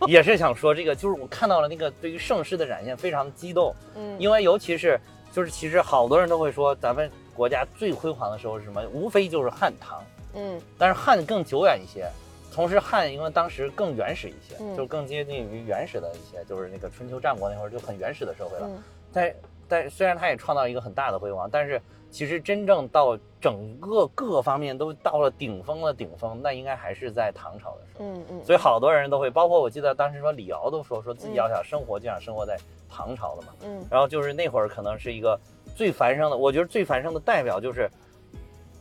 [0.07, 3.75] 也是想说这个，就是我看到了那个对于盛世的展现，非常激动。
[3.95, 4.97] 嗯，因为尤其是
[5.37, 8.81] 就是其实好多人都会说，咱们国家最辉煌的时候是什么？
[8.91, 10.03] 无非就是汉唐。
[10.33, 12.09] 嗯，但是汉更久远一些。
[12.51, 18.67] 同时，汉因为当时更原始一些，就更接近于原始的一些，就是那个春秋战国那会儿就很原始的社会了。
[19.13, 19.31] 但
[19.67, 28.05] 但虽然他也创造一个很大的辉煌，但是其实真正到整个各方面都到了顶峰的顶峰，那应该还是在唐朝的时候。
[28.05, 28.45] 嗯嗯。
[28.45, 32.57] 所以好多人都会，包括我记得当时说李敖都说，说自己要想生活就想生活在
[32.89, 33.47] 唐朝的嘛。
[33.63, 33.85] 嗯。
[33.89, 35.39] 然后就是那会儿可能是一个
[35.75, 37.89] 最繁盛的，我觉得最繁盛的代表就是，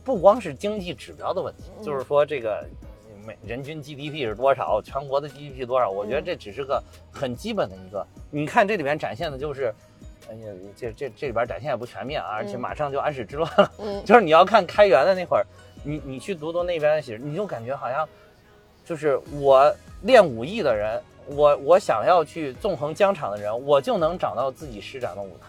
[0.03, 2.65] 不光是经济指标的问题，就是说这个。
[3.43, 4.81] 人均 GDP 是多少？
[4.81, 5.89] 全国的 GDP 多少？
[5.89, 6.81] 我觉得这只是个
[7.11, 8.07] 很基本的一个。
[8.31, 9.75] 你看这里面展现的就是，
[10.29, 13.71] 哎呀，这这这里边展现也不全面啊，而且马上就安史之乱了。
[13.79, 15.45] 嗯， 就是你要看开元的那会儿，
[15.83, 18.07] 你你去读读那边的史，你就感觉好像，
[18.85, 19.73] 就是我
[20.03, 25.47] 练武艺的人，我我想要去纵横疆场的人，我就能找到自己施展的舞台。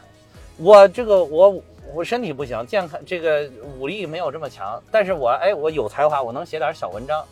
[0.56, 1.62] 我这个我
[1.94, 7.24] 我身体不行，健康这个武力没有这么强，但是我哎我有才华，我能写点小文章。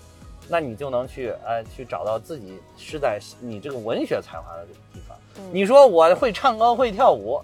[0.48, 5.05] 那你就能去呃去找到自己施展你这个文学才华的这个地方。
[5.52, 7.40] 你说我会唱歌会跳舞，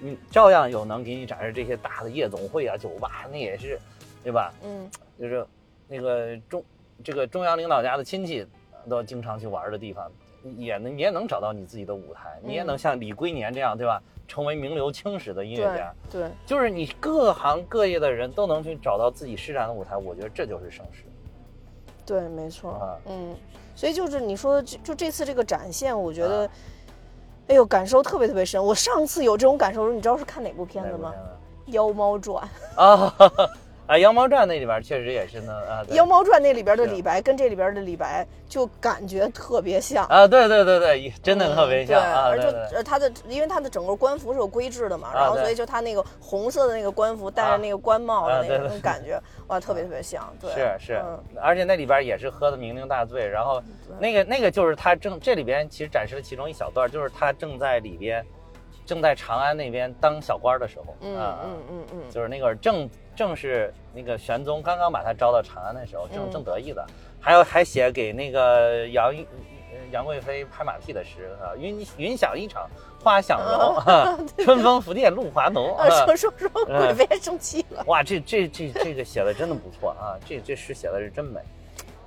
[0.00, 3.78] 你照样有能给你展示这些大的夜总会啊酒吧，那也是，
[4.22, 4.52] 对吧？
[4.62, 5.46] 嗯，就是
[5.88, 6.64] 那个中
[7.02, 8.46] 这个中央领导家的亲戚
[8.88, 10.10] 都经常去玩的地方，
[10.56, 14.02] 也能你也能找到你自己的舞台，你也能像李龟年这样，对吧？
[14.26, 15.94] 成为名留青史的音乐家。
[16.10, 21.04] 对，就是你各行各业的人都能去找到自己施展的舞台，我觉得这就是盛世。
[22.06, 23.36] 对，没错，嗯，
[23.74, 26.48] 所以就是你说，就就这次这个展现，我觉得，
[27.48, 28.62] 哎呦，感受特别特别深。
[28.64, 31.12] 我上次有这种感受时，你知道是看哪部片子吗？
[31.72, 32.46] 《妖猫传》
[32.80, 33.14] 啊。
[33.86, 51.02] 啊，《妖猫传》那里边确实也是呢啊，《妖猫传》那里边的李白跟这里边的李白就感觉特别像啊，对对对对，真的特别像啊，而且他的因为他的整个官服是有规制的嘛，然后所以就他那个红色的那个官服，戴着那个官帽的那种感觉， 哇，特别特别像，对，是是，
[51.42, 53.62] 而且那里边也是喝的酩酊大醉，然后
[53.98, 58.24] 那个那个就是他正这里边其实展示了其中一小段，就是他正在里边。
[58.84, 66.84] 正在长安那边当小官的时候，嗯嗯嗯嗯，就是那会儿正正是那个玄宗刚刚把他招到长安的时候，正正得意的，
[67.20, 69.14] 还有还写给那个杨
[69.90, 72.66] 杨贵妃拍马屁的诗啊，云云想衣裳
[73.02, 75.76] 花想容， 春风拂面露华浓。
[76.06, 77.82] 说说说，贵妃生气了。
[77.86, 81.40] 哇，这这这这个写的真的不错啊，这这诗写的是真美。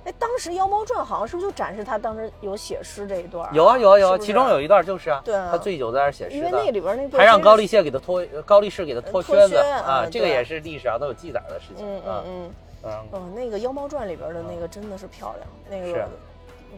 [0.08, 3.46] 哎，当时《妖猫传》好像是不是就展示他当时有写诗这一段？
[3.54, 11.86] 有啊有啊有，啊其中有一段就是啊，对他醉酒在那写诗因为那里边那还让高丽谢给他脱高力士给他脱靴子啊，这个也是历史上都有记载的事情。
[11.86, 12.50] 嗯嗯嗯。
[12.84, 16.08] 嗯，嗯，那个《妖猫传》里边的那个真的是漂亮，那个。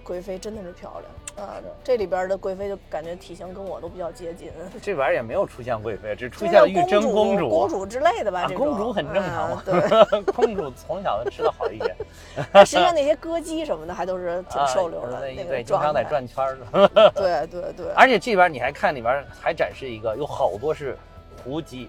[0.05, 1.05] 贵妃真的是漂亮
[1.41, 1.57] 啊！
[1.82, 4.51] 这里边的贵妃就感觉体型跟我都比较接近。
[4.82, 8.47] 这玩意儿也没有出现贵妃，只出现了玉贞公主、公主之类的吧？
[8.55, 9.62] 公主很正常嘛。
[9.64, 11.97] 对， 公主从小就吃的好一些。
[12.64, 17.11] 实际上那些歌姬什么的还都是挺瘦溜的，那个经常在转圈的。
[17.14, 17.86] 对对对。
[17.97, 20.97] 而且这边你还看里边还展示一个，有好多是
[21.43, 21.88] 胡姬，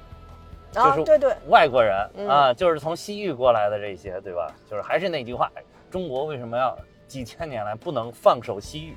[0.71, 4.51] 就是对对外国人啊，就是从西域过来的这些，对吧？
[4.69, 5.51] 就是还是那句话，
[5.89, 6.77] 中国为什么要？
[7.11, 8.95] 几千年来不能放手西域。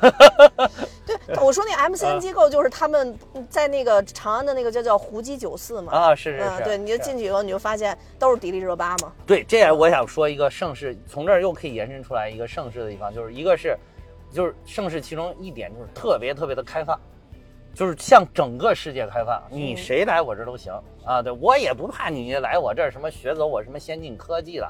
[1.04, 3.18] 对，我说那 M C N 机构就是他们
[3.50, 5.92] 在那个长安的那个叫叫胡姬酒肆嘛。
[5.92, 6.62] 啊，是是是。
[6.62, 9.12] 对，你就进去以后你就发现都是迪丽热巴嘛。
[9.26, 13.76] 对，这也我想说一个盛世，从这儿又可以延伸出来一个盛世的地方，就是一个是，
[14.30, 16.96] 就是盛世其中一点就是特别特别的开放。
[17.76, 20.72] 就是向整个世界开放，你谁来我这儿都行
[21.04, 21.20] 啊！
[21.20, 24.66] 对我也不怕你来我这儿什么学走我什么先进科技了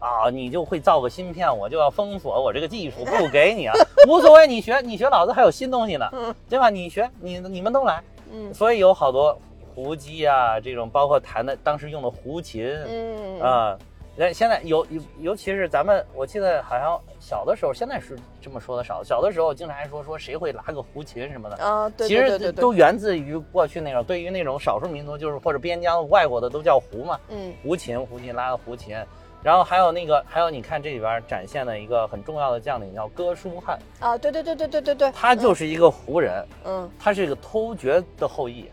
[0.00, 0.28] 啊！
[0.28, 3.74] 你就会造个芯片，我就要封锁我这个技术不给你啊！
[4.08, 6.10] 无所谓，你学你学，老子还有新东西呢，
[6.48, 6.68] 对吧？
[6.68, 8.02] 你学你你们都来，
[8.32, 9.38] 嗯，所以有好多
[9.72, 13.78] 胡姬啊，这种包括弹的当时用的胡琴，嗯啊。
[14.20, 19.00] 那现在尤尤尤其是咱们，我记得好像小的时候，现在是这么说的少。
[19.00, 28.96] 小的时候经常还说说谁会拉个胡琴什么的啊，对其实都源自于过去那种对于那种少数民族，就是或者边疆外国的都叫胡嘛，嗯，胡琴胡琴拉个胡琴，
[29.40, 38.68] 然后还有那个还有你看这里边展现的一个很重要的将领叫哥舒翰啊，对对对对对对对，他就是一个胡人，嗯，他是一个突厥的后裔。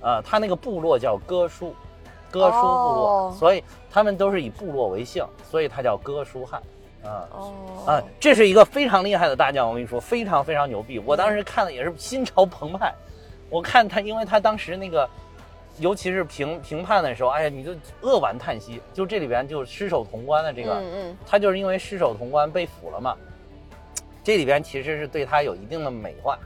[0.00, 1.72] 啊，他那个部落叫哥舒，
[2.32, 6.60] 哥舒部落，所以他们都是以部落为姓，所以他叫哥舒汉。
[7.04, 7.52] 啊哦
[7.84, 11.00] 啊，这是一个非常厉害的大将，我跟你说，非常非常牛逼。
[11.00, 12.94] 我当时看的也是心潮澎湃。
[13.50, 15.08] 我看他，因为他当时那个，
[15.78, 17.72] 尤其是评评判的时候，哎呀，你就
[18.02, 18.80] 扼腕叹息。
[18.94, 23.16] 就这里边就失守潼关的这个，嗯嗯，他就是因为失守潼关被俘了嘛。
[24.22, 26.38] 这里边其实是对他有一定的美化，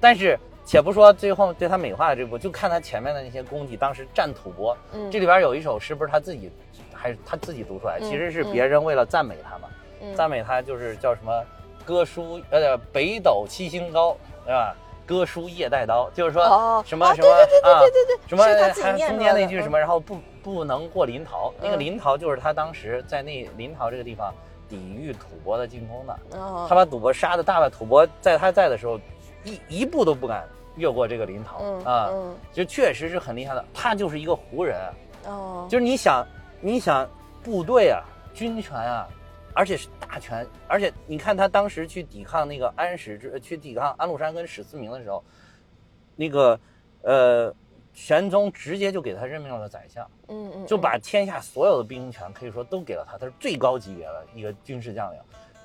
[0.00, 0.36] 但是
[0.70, 3.76] 且不说最后对他美化的这部，就看他前面的那些功绩。
[3.76, 6.48] 当时战吐蕃，嗯，这里边有一首诗，不是他自己，
[6.94, 9.68] 还是他自己读出来，其实是别人为了赞美他嘛。
[10.14, 11.44] 赞美他就是叫什么，
[11.84, 14.72] 歌书呃北斗七星高，对吧？
[15.04, 16.44] 歌书夜带刀，就是说
[16.86, 24.32] 什么什么啊，对对对对什么还中间那句什么，然后不不能过临洮，那个临洮就是他当时在那临洮这个地方
[24.68, 26.16] 抵御吐蕃的进攻的，
[26.68, 29.00] 他把吐蕃杀的大败，吐蕃在他在的时候
[29.42, 30.46] 一一步都不敢
[30.76, 32.10] 越过这个临洮啊，
[32.52, 34.78] 就确实是很厉害的，他就是一个胡人，
[35.26, 36.26] 哦，就是你想
[36.60, 37.08] 你想
[37.42, 38.02] 部队啊，
[38.34, 39.08] 军权啊。
[39.52, 45.22] 而且是大权，而且你看他当时去抵抗那个安史之，去抵抗安禄山跟史思明的时候，
[46.14, 46.58] 那个
[47.02, 47.52] 呃，
[47.92, 55.20] 玄宗直接就给他任命了个宰相，嗯嗯，就把天下所有的兵权可以说都给了他，他是最高级别的一个军事将领，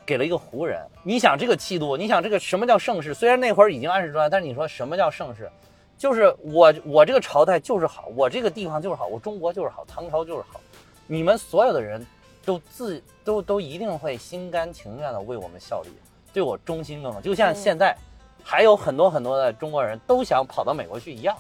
[0.06, 0.80] 给了一个胡人。
[1.04, 3.14] 你想这个气度，你想这个什么叫盛世？
[3.14, 5.50] 虽然那会儿已经安史之乱，但是你说什么叫盛世？
[5.98, 10.60] 就是我我这个朝代就是好，我这个地方就是好，我中国就是好，唐朝就是好，
[11.08, 12.06] 你们所有的人。
[12.46, 15.90] 都自都都一定会心甘情愿的为我们效力，
[16.32, 17.98] 对我忠心耿耿，就像现在
[18.44, 21.36] 还有很多很多的中国人都想跑到美国去一样，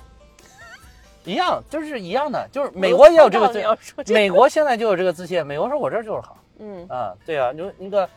[1.23, 8.09] 一样就是一样的，就是美国也有这个自，美国现在就有这个自信，美国说我这儿就是好，嗯啊，对啊，你说那个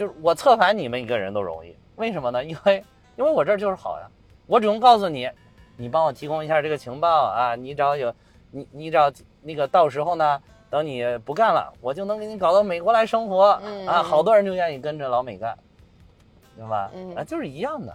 [0.00, 2.42] 就是我策反你们一个人都容易，为什么呢？
[2.42, 2.82] 因为
[3.16, 4.08] 因为我这儿就是好呀，
[4.46, 5.28] 我只用告诉你，
[5.76, 8.14] 你帮我提供一下这个情报啊，你只要有
[8.50, 10.40] 你你只要那个到时候呢。
[10.70, 14.00] 等你不干了，我就能给你搞到美国来生活啊！
[14.04, 15.58] 好多人就愿意跟着老美干，
[16.56, 16.88] 对吧？
[17.16, 17.92] 啊，就是一样的，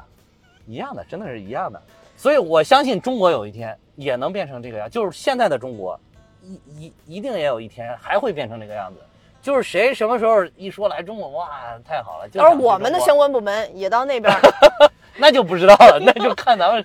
[0.67, 1.81] 一样的，真的是一样的。
[2.17, 5.97] 所以我相信中国有一天也能变成这个样，就是现在的中国，
[6.43, 8.99] 一一一定也有一天还会变成这个样子。
[9.45, 11.47] 就是谁什么时候一说来中国，哇，
[11.87, 12.27] 太好了！
[12.29, 14.35] 到时候我们的相关部门也到那边，
[15.17, 16.83] 那就不知道了，那就看咱们。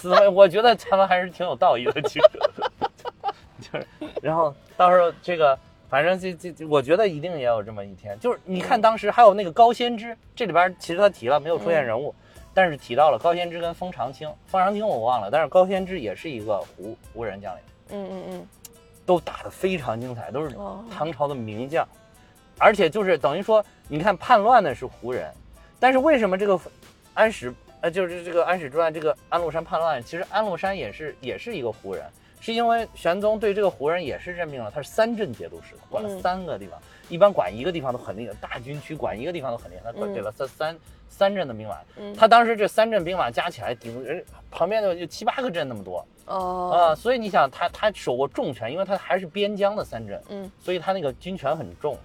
[0.32, 2.30] 我觉得他们还是挺有道义的，其实。
[3.60, 3.86] 就是，
[4.22, 5.58] 然后到时候这个，
[5.90, 8.18] 反正这这，我觉得一定也有这么一天。
[8.18, 12.14] 就是你看当时还有那个高先知，这里边其实他提了，没有出现人物，
[12.54, 14.26] 但是提到了高先知跟封长清。
[14.46, 17.62] 封长清我忘了，但是高先知也是一个胡胡人将领。
[17.90, 18.48] 嗯嗯嗯，
[19.06, 20.56] 都打得非常精彩，都是
[20.90, 21.86] 唐朝的名将。
[22.58, 25.32] 而且就是等于说，你看叛乱的是胡人，
[25.80, 26.58] 但是为什么这个
[27.12, 32.04] 安史呃，就是这个安史之乱，这个安禄山叛乱，其实安禄山也是也是一个胡人。
[32.40, 36.78] 是因为玄宗对这个胡人也是任命了，他是三镇节度使，管了三个地方。
[37.08, 40.78] 一般管一个地方都很厉害，大军区管一个地方都很厉害，他给了三三
[41.08, 41.76] 三镇的兵马。
[42.14, 51.98] 他当时这三镇兵马加起来顶人旁边的就七八个镇那么多哦啊，所以你想他他手握重权，因为他还是边疆的三镇，嗯，所以他那个军权很重。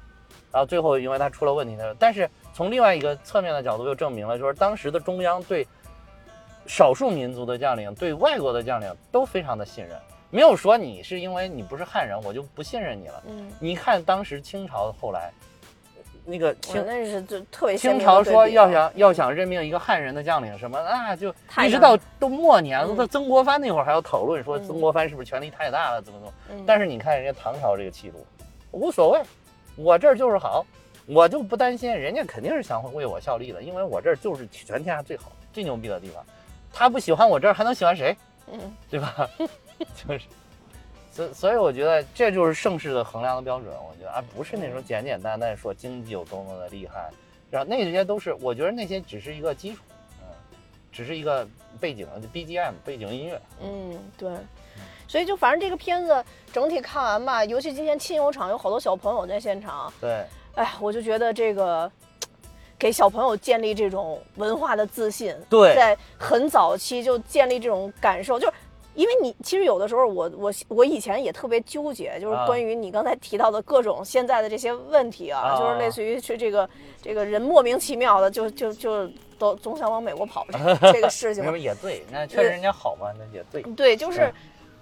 [0.52, 5.68] 然后最后因为他出了问题，他但是从另外一个侧面的角度又证明了，就是当时的中央对
[6.66, 9.96] 少数民族的将领、对外国的将领都非常的信任。
[10.32, 13.24] 没有说你是因为你不是汉人，我就不信任你了。
[13.28, 15.32] 嗯，你看当时清朝后来，
[16.30, 21.34] 那个清那是就特别清朝说要想要想任命一个汉人的将领什么啊，就
[21.66, 26.64] 一直到都末年，到曾国藩那会儿还要讨论说曾国藩是不是权力太大了怎么怎么。
[26.66, 28.26] 但是你看人家唐朝这个气度，
[28.72, 29.22] 无所谓，
[29.76, 30.66] 我这儿就是好，
[31.08, 36.24] 我就不担心，人家肯定是想为我效力的，因为我这儿就是全天下最好最牛逼的地方，
[36.72, 38.16] 他不喜欢我这儿还能喜欢谁？
[38.52, 38.60] 嗯，
[38.90, 39.30] 对吧？
[39.96, 40.26] 就是，
[41.20, 43.70] 所所以我觉得这就是盛世的衡量的标准。
[43.74, 47.10] 我觉得啊，不是那种简简单单说经济有多么的厉害，
[47.52, 49.82] 然后那些都是，我觉得那些只是一个基础，
[50.22, 50.28] 嗯，
[50.94, 51.46] 只是一个
[51.78, 53.42] 背景的 BGM 背景音乐。
[53.62, 54.32] 嗯，对。
[55.10, 59.92] 所以就反正这个片子整体看完吧，尤其今天亲友场有好多小朋友在现场。
[60.00, 60.24] 对。
[60.56, 61.92] 哎，我就觉得这个
[62.78, 68.54] 给小朋友建立这种文化的自信，对，在很早期就建立这种感受，就是。
[69.00, 76.70] 因为你其实有的时候，我我我以前也特别纠结，就是关于你刚才提到的各种现在的这些问题啊，就是类似于去这个
[77.02, 80.46] 这个人莫名其妙的就就就都总想往美国跑
[80.92, 81.46] 这个事情。
[81.46, 83.62] 那也对，那确实人家好嘛，那也对。
[83.74, 84.30] 对，就是，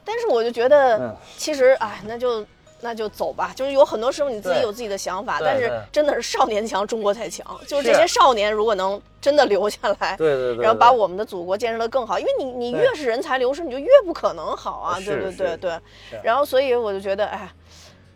[0.04, 2.44] 但是我就觉得，其实哎，那就
[2.82, 3.52] 那就走吧。
[3.56, 7.46] 就是有很多时候你自己有自己的想法，但是真的是少年强，中国才强。
[7.68, 15.00] 就是这些少年如果能真的留下来，对对对，然后把我们的祖国建设的更好，因为你你越是人才流失，你就越不可能好啊。
[15.00, 15.80] 对对对对。
[16.24, 17.52] 然后所以我就觉得，哎，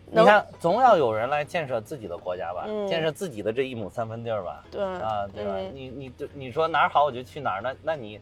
[0.06, 4.64] 你看，总要有人来建设自己的国家吧，建设自己的这一亩三分地儿吧。
[4.70, 5.54] 对啊，对吧？
[5.72, 8.20] 你你你说哪儿好我就去哪儿，那那你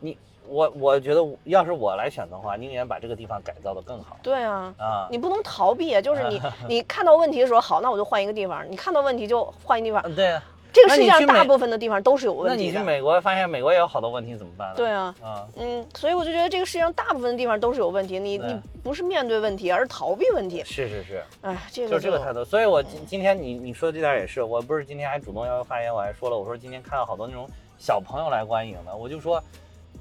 [0.00, 0.18] 你。
[0.48, 4.16] 我我觉得，要是我来选的话，宁愿把这个地方改造的更好。
[4.22, 6.00] 对啊，啊，你不能逃避啊！
[6.00, 8.64] 就是你， 你看到问题的时候，好，那我就换一个地方。
[8.70, 10.14] 你看到问题就换一个地方。
[10.14, 12.72] 对啊，这个世界上大部分的地方都是有问题的。
[12.72, 14.74] 那你去美国，发现美国也有好多问题，怎么办呢？
[14.76, 18.18] 对啊，啊，嗯，所以我就觉得这个世界上大部分的地方都是有问题。
[18.18, 20.62] 你你不是面对问题，而是逃避问题。
[20.64, 22.44] 是是是，哎，这个就这个态度。
[22.44, 29.42] 所以我今今天你你说的这点也是，我不是今天还主动要求发言，我还说了，我说今天看到好多那种小朋友来观影的，我就说。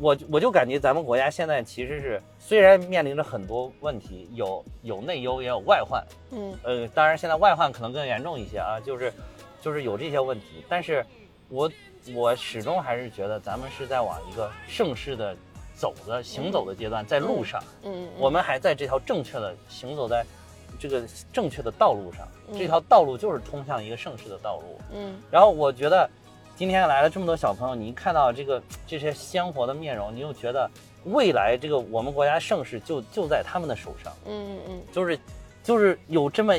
[0.01, 6.51] 我我就感觉咱们国家现在其实是虽然面临着很多问题，有有内忧也有外患，嗯。
[6.63, 9.13] 呃，当然现在外患可能更严重一些啊，就是
[9.61, 11.05] 就是有这些问题，但是
[11.49, 11.71] 我
[12.15, 15.37] 我始终还是觉得咱们是在往一个盛世的
[15.75, 20.25] 走的行走的阶段，在路上，嗯，我们还在这条正确的行走在
[20.79, 22.27] 这个正确的道路上，
[22.57, 26.09] 这条道路就是通向一个盛世的道路，嗯，然后我觉得。
[26.61, 30.69] 今天来了这么多小朋友，你一看到这个这些鲜活的面容，你又觉得
[31.05, 34.13] 未来这个我们国家盛世就就在他们的手上。
[34.27, 35.19] 嗯嗯嗯，就是，
[35.63, 36.53] 就是有这么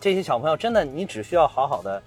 [0.00, 2.02] 这些小朋友，真的你只需要好好的，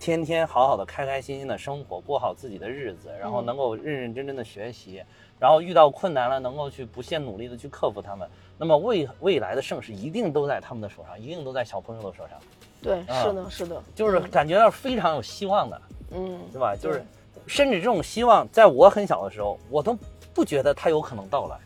[0.00, 5.02] 天天好好的开开心心的生活，过好自己的日子，然后能够认认真真的学习，
[5.38, 8.26] 然后遇到困难了能够去不懈努力的去克服他们，
[8.56, 12.38] 那么未未来的盛世一定都在他们的手上，一定都在小朋友的手上。
[12.80, 15.78] 对，是的，是的，就是感觉到非常有希望的。
[16.10, 16.74] 嗯，对吧？
[16.74, 17.04] 就是，
[17.46, 19.96] 甚至这种希望，在我很小的时候，我都
[20.32, 21.56] 不觉得它有可能到来。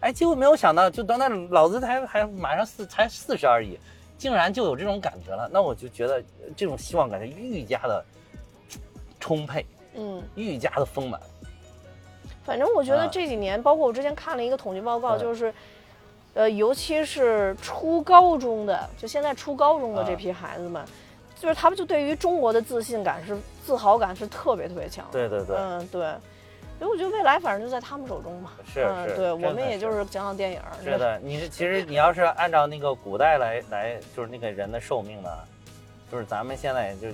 [0.00, 3.78] 哎，结果没有想到，就到那老子才还马上四才四十而已，
[4.18, 5.48] 竟然就有这种感觉了。
[5.52, 6.22] 那我就觉得
[6.56, 8.04] 这种希望感觉愈加的
[9.20, 9.64] 充沛，
[9.94, 11.20] 嗯，愈加的丰满。
[12.44, 15.54] 反正我觉得这几年，包括我之前看了一个统计报告，就是，
[16.34, 20.84] 呃，尤其是初高中的，就现在初高中的这批孩子们。
[21.42, 23.36] 就是他们就对于中国的自信感是
[23.66, 25.04] 自豪感是特别特别强。
[25.10, 26.00] 对对对，嗯对，
[26.78, 28.52] 所以我觉得未来反正就在他们手中嘛。
[28.64, 30.60] 是是，对我们也就是讲讲电影。
[30.84, 35.28] 是的，你其实你要是按照那个古代来来，就是那个人的寿命呢，
[36.12, 37.08] 就是咱们现在就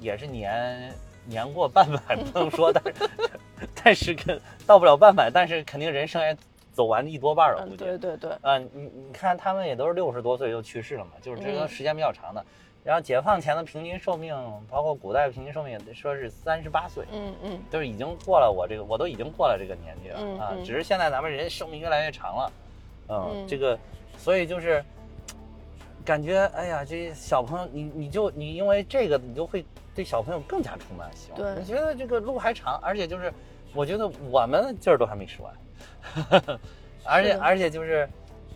[0.00, 0.92] 也是年
[1.24, 3.10] 年过半百，不能说，但是
[3.84, 6.36] 但是跟到不了半百，但是肯定人生也
[6.72, 7.84] 走完一多半了，估计。
[7.84, 8.32] 对对对。
[8.42, 12.44] 嗯，你你看他们也都是六十多岁就去世了嘛，就是这个时间比较长的。
[12.88, 14.34] 然后解放前的平均寿命，
[14.66, 17.04] 包括古代平均寿命，说是三十八岁。
[17.12, 20.56] 嗯嗯，就是已经过了我这个，我都已经过了这个年纪了啊。
[20.64, 22.52] 只是现在咱们人寿命越来越长了，
[23.10, 23.78] 嗯，这个，
[24.16, 24.82] 所以就是
[26.02, 29.62] 感觉，哎呀，这小朋友，你你就你因为这个，你就会
[29.94, 31.38] 对小朋友更加充满希望。
[31.38, 33.30] 对，你觉得这个路还长，而且就是，
[33.74, 36.58] 我觉得我们劲儿都还没使完，
[37.04, 38.08] 而且而且就是。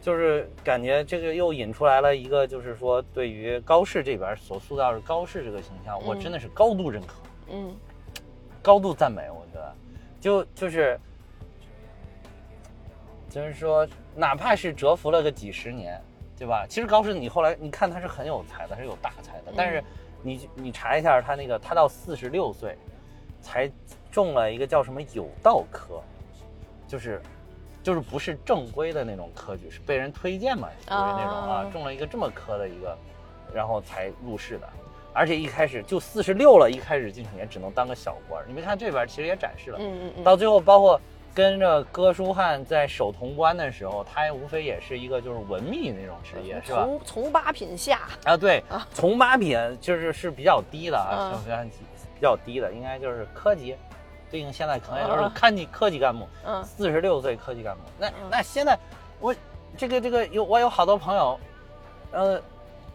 [0.03, 7.15] 就是感觉这个又引出来了一个，就是说对于高适这边所塑造的高适这个形象，我真的是高度认可，
[7.53, 7.73] 嗯，
[8.61, 9.31] 高度赞美。
[9.31, 9.75] 我觉得，
[10.21, 10.99] 就就是，
[13.31, 13.87] 就是说，
[14.17, 16.03] 哪怕是蛰伏了个几十年，
[16.37, 16.67] 对吧？
[16.69, 19.53] 其实高适你后来你看他是很有才的，是有大才的。
[19.57, 19.85] 但是
[20.21, 22.77] 你你查一下他那个，他到四十六岁
[23.41, 23.71] 才
[24.11, 26.03] 中了一个叫什么有道科，
[26.89, 27.23] 就是。
[27.83, 32.97] 就是不是正规的那种科举，是被人推荐嘛，属于那种啊，中了一个这么科的一个，
[33.53, 34.68] 然后才入仕的，
[35.12, 38.43] 而且一开始就四十六了，一开始进去也只能当个小官。
[38.47, 41.01] 你没看这边其实也展示了，嗯嗯嗯，到最后包括
[41.35, 46.85] 跟着哥舒翰在守潼关的时候，他无非也是一个就是文秘那种职业，是吧？
[46.85, 48.62] 从从八品下啊，对，
[48.93, 51.64] 从八品就是是比较低的啊，比较
[52.14, 53.74] 比较低的，应该就是科级。
[54.33, 57.83] 对应现在可能就是看级科级干部，嗯，四十六岁科级干部。
[57.99, 58.76] 那那现在
[59.20, 59.35] 我
[59.76, 61.39] 这个这个有我有好多朋友，
[62.12, 62.43] 呃，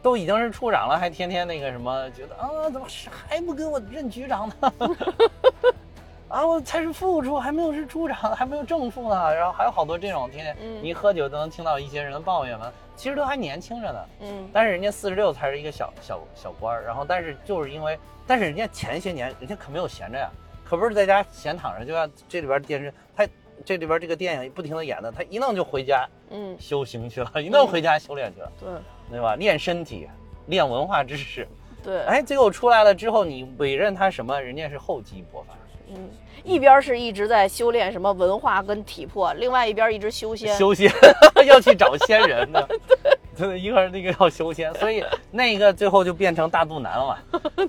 [0.01, 2.87] 都已经是处长了，还天天那个什么，觉得啊，怎么
[3.29, 4.73] 还不给我任局长呢？
[6.27, 9.33] 啊，我才是副处，还没有是处长，还没有正副呢。
[9.35, 12.71] 然后还有好多这种，天天你一喝酒都能听到一些人的抱怨嘛。
[12.95, 16.83] 其实都还年轻着呢，嗯，但是人家四十六才是一个小小小官儿。
[16.83, 20.31] 然后但是就是因为，但是人家前些年人家可没有闲着呀。
[20.67, 23.25] 可不是在家闲躺着，就像这里边电视，他
[23.63, 28.69] 这里边这个电影不停的演的，他一弄就回家，嗯，修行去了，一弄回家修炼去了，对，
[29.11, 29.37] 对吧？
[29.37, 30.09] 练身体，
[30.47, 31.47] 练文化知识，
[31.81, 34.37] 对，哎，结果出来了之后，你委任他什么？
[34.41, 35.53] 人家是厚积薄发，
[35.87, 36.09] 嗯，
[36.43, 40.91] 一边是一直在修炼什么文化跟体魄，另外一边一直修仙，修仙
[41.47, 42.67] 要去找仙人呢。
[43.37, 47.17] 对，一个那个要修仙，所以那个最后就变成大肚腩了嘛。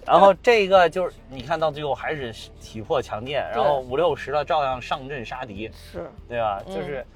[0.07, 6.63] 然后这个就是你看到最后还是体魄强健，然后五六十了照样上阵杀敌，是对吧？
[6.67, 7.07] 就是，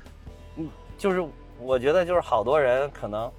[0.57, 1.24] 嗯，就是
[1.59, 3.30] 我觉得就是好多人可能，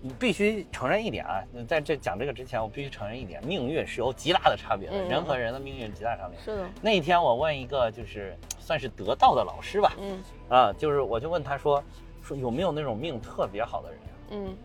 [0.00, 6.38] 你必须承认一点啊，在这讲这个之前，我必须承认一点，命运是有极大的差别的，人和人的命运极大差别。
[6.40, 6.68] 是的。
[6.82, 11.82] 那天我问一个就是算是得道的老师吧，嗯，啊，就是我就问他说，
[12.22, 13.98] 说有没有那种命特别好的人？
[14.30, 14.56] 嗯，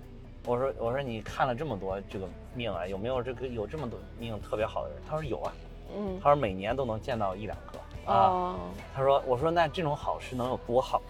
[0.45, 4.97] 我说我说你看了这么多这个命啊，有没有这个有这么多命特别好的人？
[5.09, 5.53] 他说有啊，
[5.95, 8.55] 嗯，他说每年都能见到一两个啊。
[8.93, 11.01] 他说我说那这种好事能有多好？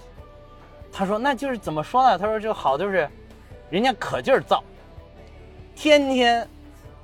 [0.91, 2.17] 他说那就是怎么说呢？
[2.17, 3.09] 他说这好就是，
[3.69, 4.63] 人家可劲儿造，
[5.75, 6.47] 天天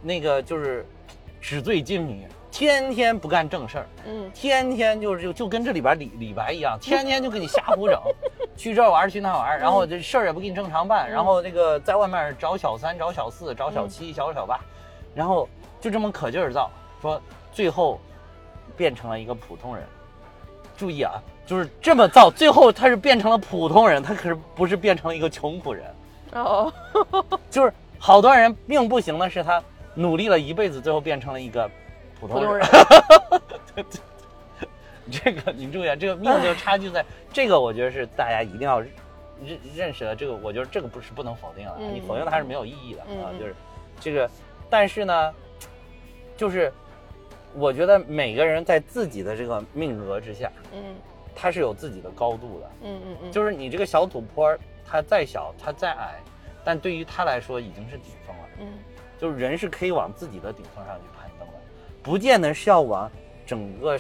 [0.02, 0.86] 那个就是
[1.42, 2.26] 纸醉金迷。
[2.52, 8.02] 天天不干正事儿，嗯，天天就是就就跟这里边李李白一样，天天就给你瞎胡整，
[8.60, 14.60] 去这玩去那玩然后这事儿也不给你正常办，然后那个在外面找小三、找小四、找小七、小小八，
[15.16, 15.48] 然后
[15.80, 16.70] 就这么可劲儿造，
[17.02, 17.22] 说
[17.54, 18.02] 最后
[18.76, 19.86] 变成了一个普通人。
[20.76, 21.14] 注意啊，
[21.46, 25.86] 就是这么造，最后他是变成了普通人，他可是不是变成了一个穷苦人。
[26.34, 26.74] 哦，
[27.50, 31.70] 就是好多人命不行的是他努力了一辈子，最后变成了一个。
[32.20, 32.68] 普通人，
[35.12, 37.04] 这个你注意啊，这个命就差距在
[37.34, 38.90] 这个，我觉得是大家一定要认
[39.76, 40.16] 认识的。
[40.16, 43.32] 这个我觉得这个不是不能否定的，你否定它是没有意义的啊。
[43.40, 43.56] 就是
[44.00, 44.30] 这个，
[44.70, 45.34] 但是呢，
[46.38, 46.72] 就是
[47.54, 50.96] 我觉得每个人在自己的这个命格之下，嗯，
[51.36, 56.20] 他是有自己的高度的，嗯嗯嗯，就是你这个小土坡，它再小，它再矮，
[56.64, 58.68] 但对于他来说已经是顶峰了，嗯，
[59.18, 61.54] 就是人是可以往自己的顶峰上去攀登的。
[62.04, 63.10] 不见得是要往
[63.46, 63.98] 整个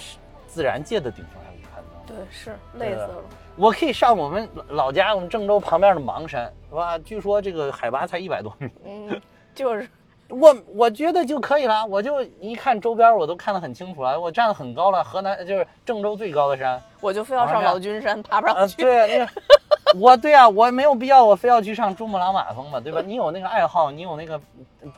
[0.50, 2.18] 自然界的顶峰上去攀登。
[2.18, 3.24] 对，是累死了。
[3.56, 6.98] 我可以上我们老家，我们郑州旁边的邙山，是吧？
[7.00, 8.70] 据说这个海拔才一百多米。
[8.84, 9.22] 嗯，
[9.54, 9.88] 就是
[10.30, 11.86] 我，我觉得就可以了。
[11.86, 14.20] 我就一看周边，我都看得很清楚了。
[14.20, 16.82] 我站得很高了，河南就是郑州最高的山。
[17.02, 18.82] 我就非要上老君山，爬不上去。
[18.82, 19.32] 对，那个。
[20.00, 23.02] 我对啊，我没有必要，我非要去上珠穆朗玛峰嘛，对吧？
[23.04, 24.40] 你有那个爱好，你有那个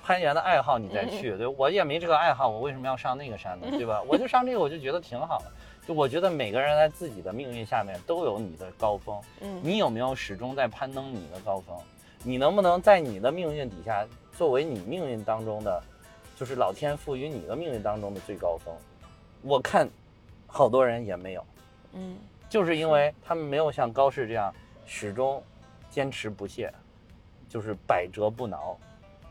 [0.04, 1.32] 攀岩的爱好，你再去。
[1.40, 3.68] 对，我也没这个爱好，我为什么要上那个山呢？
[3.72, 4.02] 对吧？
[4.06, 5.46] 我就上这个，我就觉得挺好的。
[5.88, 9.18] 就我觉得每个人在自己的命运下面都有你的高峰。
[9.40, 11.78] 嗯，你有没有始终在攀登你的高峰？
[12.24, 14.06] 你能不能在你的命运底下，
[14.42, 15.84] 作为你命运当中的，
[16.36, 18.76] 就是老天赋予你的命运当中的最高峰？
[19.44, 19.88] 我看，
[20.48, 21.46] 好多人也没有。
[21.94, 22.18] 嗯，
[22.50, 24.52] 就是因为他们没有像高适这样。
[24.84, 25.44] 始终
[25.92, 26.74] 坚持不懈，
[27.48, 28.76] 就是百折不挠，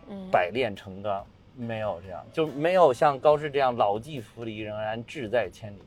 [0.06, 5.82] 嗯，百炼成钢，没有这样，就没有像高适这样老骥伏枥，仍然志在千里。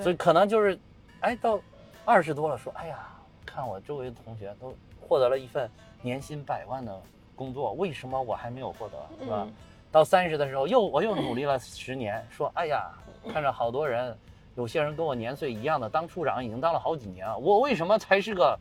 [0.00, 0.78] 所以可能就是，
[1.20, 1.60] 哎，到
[2.06, 3.06] 二十多了，说，哎呀，
[3.44, 5.70] 看我周围的同学都获得了一份
[6.00, 7.02] 年薪百万的
[7.36, 9.46] 工作，为什么我还没有获得，是吧？
[9.92, 12.90] 到三十的时候，又我又努力了十年，说，哎呀，
[13.32, 14.16] 看着好多人。
[14.56, 18.58] 有些人跟我年岁一样的，当处长已经当了好几年了，我为什么才是个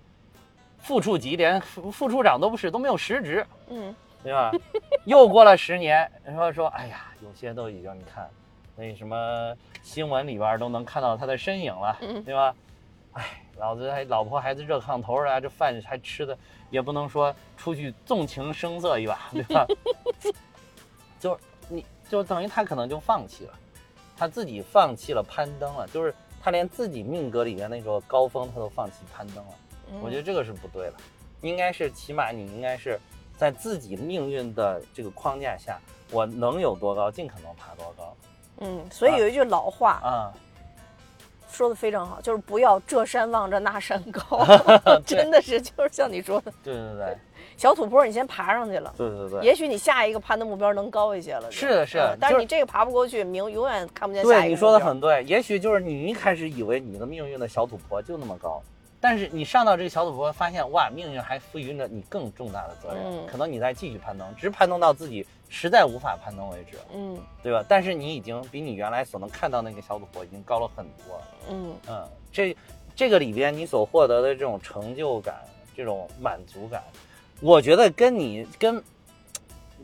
[0.78, 4.51] 副处级，连副副处长都不是，都没有实职，嗯，对吧？
[5.05, 8.30] 又过了十年，说说，哎呀，有些都已经你看，
[8.76, 12.53] 那什么新闻里边都能看到他的身影了，对吧？
[13.13, 13.23] 哎，
[13.66, 16.38] 老子还老婆孩子热炕头啊，这饭还吃的
[16.70, 19.66] 也不能说出去纵情声色一把，对吧？
[21.20, 23.53] 就你就等于他可能就放弃了。
[24.16, 29.51] 他自己放弃了攀登了，就是他连自己命格里面那个高峰他都放弃攀登了。
[29.99, 30.93] 我觉得这个是不对的，
[31.41, 32.99] 应该是起码你应该是
[33.36, 38.15] 在自己命运的这个框架下，我能有多高，尽可能爬多高。
[38.60, 40.34] 嗯，所以有一句老话啊，
[41.56, 44.45] 说的非常好，就是不要这山望着那山高，
[45.06, 46.52] 真的是就是像你说的。
[46.64, 47.18] 对对对。
[47.57, 51.49] 小土坡，你先爬上去了，对对对，也许你下一个攀的目标能高一些了。
[51.49, 54.41] 是的，是的，但是你这个爬不过去，明永远看不见下一个。
[54.41, 58.61] 对，你说的很对，也许就是你一开始以为你的命运的小土坡就那么高，
[58.99, 67.63] 但是你上到这个小土坡，发现哇，命运还赋予着你更重大的责任，可能你再继续攀登，直攀登到自己实在无法攀登为止，嗯，对吧？
[67.67, 72.55] 但是你已经比你原来所能看到那个小土坡已经高了很多，嗯嗯，这
[72.95, 75.35] 这个里边你所获得的这种成就感，
[75.76, 76.84] 这种满足感。
[77.41, 78.81] 我觉得跟你跟，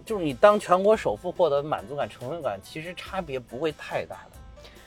[0.05, 4.38] 就是你当全国首富获得满足感、成就感，其实差别不会太大的。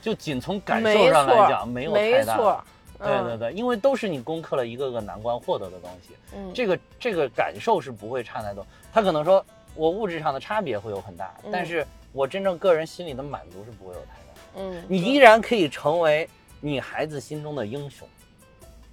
[0.00, 2.36] 就仅从感受上来讲，没有太大。
[2.36, 2.64] 没错。
[2.98, 6.14] 对对对，因为都是你攻克了一个个难关获得的东西。
[6.34, 6.52] 嗯。
[6.54, 8.66] 这个这个感受是不会差太多。
[8.92, 9.44] 他可能说
[9.74, 14.40] 我物质上的差别会有很大，但是我真正个人心里的满足是不会有太大。
[14.56, 14.84] 嗯。
[14.88, 16.28] 你依然可以成为
[16.60, 18.06] 你孩子心中的英雄。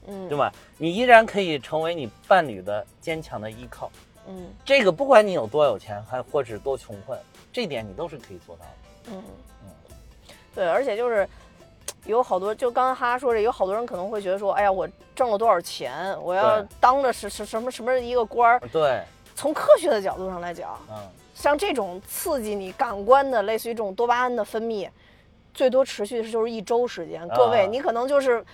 [0.07, 0.51] 嗯，对吧？
[0.79, 3.91] 你依然可以成为你伴侣的坚强的依靠。
[4.27, 7.19] 嗯，这个不管你有多有钱，还或是多穷困，
[7.53, 8.71] 这点你都是可以做到的。
[9.11, 9.23] 嗯
[9.63, 11.29] 嗯，对，而且就是
[12.05, 18.59] 有好多，就刚刚哈哈说这，有好多人可能会觉得说，哎呀，我挣了多少钱，我要当着是是什么什么一个官儿。
[18.71, 19.03] 对，
[19.41, 20.95] 从科学的角度上来讲，嗯，
[21.34, 24.88] 像这种刺激你感官的，类似于这种多巴胺的分泌，
[25.51, 27.27] 最多持续的就是一周时间。
[27.30, 28.45] 各位，你可能就是。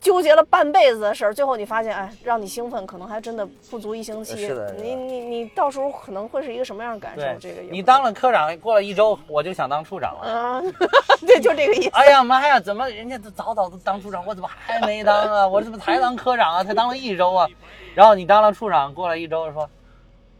[0.00, 4.36] 纠结了半辈子的事儿，最后你发现，哎，让你兴奋，可能还真的不足一星期。
[4.36, 7.40] 是的，你你你到时候可能会是一个什么样的感受？
[7.40, 10.32] 这个你当了科长，过了一周，我就想当处长了。
[10.32, 10.62] 啊，
[11.26, 11.90] 对，就这个意思。
[11.94, 15.48] 哎呀妈呀，怎么人家都早早都当处长，我怎么还没当啊？
[15.48, 16.62] 我怎么才当科长啊？
[16.62, 17.48] 才当了一周啊？
[17.92, 19.68] 然后你当了处长，过了一周说，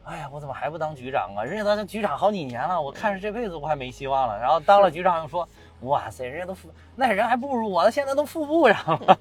[0.07, 1.45] 哎呀，我怎么还不当局长啊？
[1.45, 4.39] 人家当局长好几年了，我看着这辈子我还没希望了。
[4.39, 5.47] 然后当了局长又说。
[5.83, 9.19] 哇塞，人家都副那人还不如我，现在都副部长了。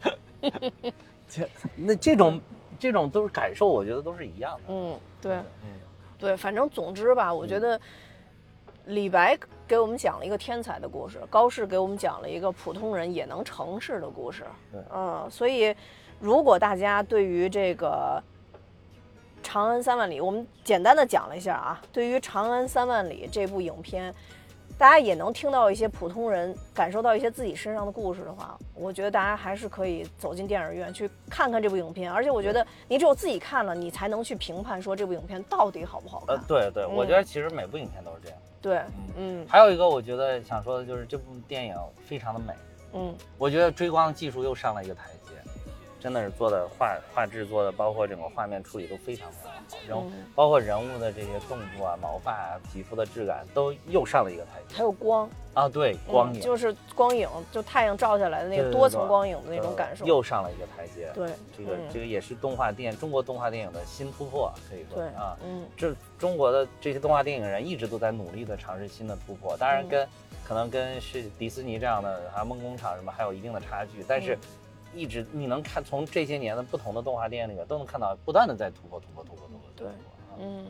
[1.28, 2.40] 这那这种
[2.80, 4.62] 这种都是感受，我觉得都是一样的。
[4.70, 5.68] 嗯，对，嗯，
[6.18, 7.78] 对，反正总之吧，我觉得
[8.86, 9.38] 李白
[9.68, 14.46] 给我们讲了一个天才的故事，高适给我们讲了一个普通人也能成事的故事。
[14.72, 15.76] 对，嗯，所以
[16.22, 18.24] 如果大家对于这个
[19.46, 24.12] 《长安三万里》，我们简单的讲了一下啊，对于《长安三万里》这部影片。
[24.78, 32.12] 大家也能听到一些普通人感受到一些自己身上的故事的话，我觉得大家还是可以走进电影院去看看这部影片。
[32.12, 36.36] 而且我觉得你只有自己看了，你才能去评判说这部影片到底好不好看。
[36.36, 38.38] 呃，对对，我觉得其实每部影片都是这样。
[38.62, 38.82] 对，
[39.16, 39.46] 嗯。
[39.48, 42.54] 还有一个我觉得想说的就是这部电影非常的美。
[42.96, 43.16] 嗯。
[43.38, 45.25] 我觉得追光技术又上了一个台阶。
[46.06, 50.06] 真的是做的画画质做的，包括整个画面处理都非常非常好，然后
[50.36, 54.76] 包括人物的这些动作啊、毛发啊、皮肤的质感都又上了一个台阶。
[54.76, 56.40] 还有光啊，对，光影。
[56.40, 61.10] 就是光影，就太阳照下来的那个多层光影的那种感受，又上了一个台阶。
[61.16, 70.08] 对，这个这个也是动画电中国动画电影的新突破，可以说啊，嗯，这中国的这些动画电影人一直都在努力的尝试新的突破，当然跟
[70.48, 74.38] 可能跟是迪士尼这样的还有梦工厂什么还有一定的差距，但是。
[74.96, 79.62] 一直你能看从这些年的不同的动画电影里面都能看到不断的在突破突破突破突破。
[79.76, 79.88] 对，
[80.40, 80.66] 嗯，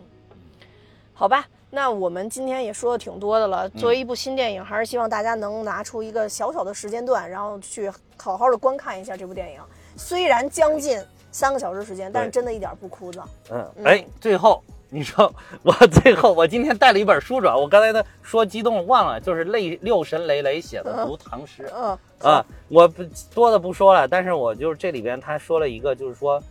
[1.13, 3.69] 好吧，那我们今天也说的挺多的了。
[3.69, 9.61] 作为一部新电影，还是希望大家能拿出一个小小的时间段，然后去好好的观看一下这部电影。
[9.95, 13.23] 虽然将近三个小时时间，但是真的一点不枯燥。
[13.51, 14.63] 嗯，哎，最后。
[14.95, 15.29] 你说
[15.61, 21.69] 我最后，我今天带了一本书转，我刚才呢说激动忘了，就是泪六神磊磊写的读唐诗。
[21.75, 23.03] 嗯啊，我不
[23.33, 26.41] 多的不说了，但是我就是这里边他说了一个，就是说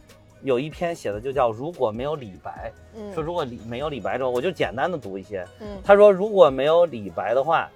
[0.42, 5.42] 有一篇写的就叫如果没有李白，嗯说如果李没有李白之后，我就简单的读一些。
[5.60, 7.66] 嗯，他说如果没有李白的话，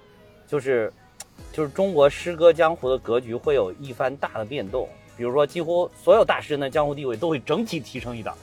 [0.47, 0.93] 就是
[1.51, 4.87] 就是中国诗歌江湖的格局会有一番大的变动，
[5.19, 8.33] 比如说几乎所有大诗人的江湖地位都会整体提升一档。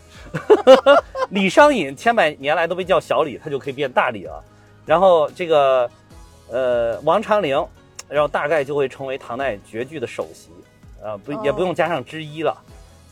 [1.32, 4.44] 李商隐千百年来都被叫小李，他就可以变大李了。
[4.84, 5.90] 然后这个，
[6.50, 7.66] 呃，王昌龄，
[8.10, 10.50] 然后大概就会成为唐代绝句的首席，
[11.02, 12.54] 呃，不也不用加上之一了。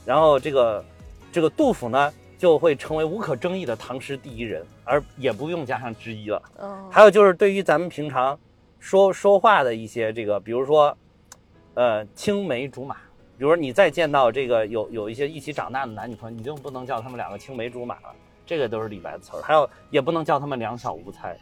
[0.05, 0.85] 然后这个，
[1.33, 6.43] 这个杜甫呢，就会成为无可争议的唐诗第一人，而也不用加上之一了。
[6.91, 8.39] 还有就是对于咱们平常
[8.79, 10.95] 说说话的一些这个，比如说，
[11.73, 12.97] 呃，青梅竹马。
[13.37, 18.15] 比如说，你再见到这个有有一些一起长大的男女朋友，你就不能叫他们两个青梅竹马了，
[18.47, 19.43] 这个都是李白的词儿。
[19.43, 21.37] 还有，也不能叫他们两小无猜，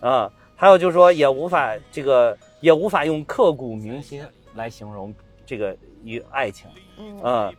[0.00, 4.24] 啊，还有就是说，也无法这个也无法用刻骨铭心
[4.54, 5.14] 来形容
[5.44, 6.68] 这个与爱情，
[7.22, 7.54] 嗯，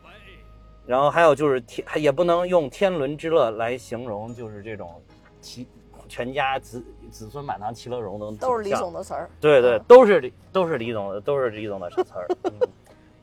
[0.86, 5.02] 然后还有就是天，也不能用天伦之乐来形容，就是这种
[5.40, 5.66] 其
[6.10, 9.30] 全家子子孙满堂其乐融融，都是李总的词儿。
[9.40, 12.28] 对对，都是李都是李总的都是李总的词儿。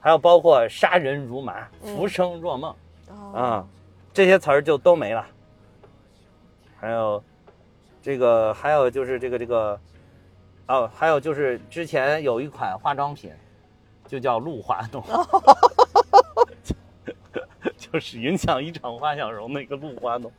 [0.05, 2.76] 还有包括杀人如麻，浮生若梦，
[3.32, 3.66] 啊，
[4.12, 5.26] 这些词儿就都没了。
[6.78, 7.24] 还有，
[8.02, 9.81] 这个还有就是这个这个，
[10.66, 13.32] 哦，还有就是之前有一款化妆品，
[14.06, 15.02] 就叫露华浓，
[17.78, 20.31] 就是影响一场花想容那个露华浓，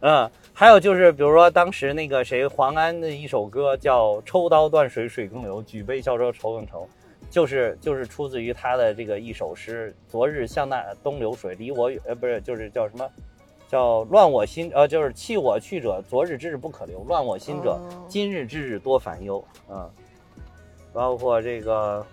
[0.00, 6.86] 嗯，还有就是比如说当时那个谁黄安的一首歌叫抽刀断水水更流，举杯消愁愁更愁。
[7.34, 13.10] 就是就是出自于他的这个一首诗：“昨日向那东流水，离我远。”呃，不是，就是叫什么？
[13.68, 14.70] 叫乱我心。
[14.72, 19.44] 呃，就是弃我去者，昨日之日不可留；乱我心者，今日之日多烦忧。
[19.68, 19.90] 嗯，
[20.92, 22.06] 包括这个，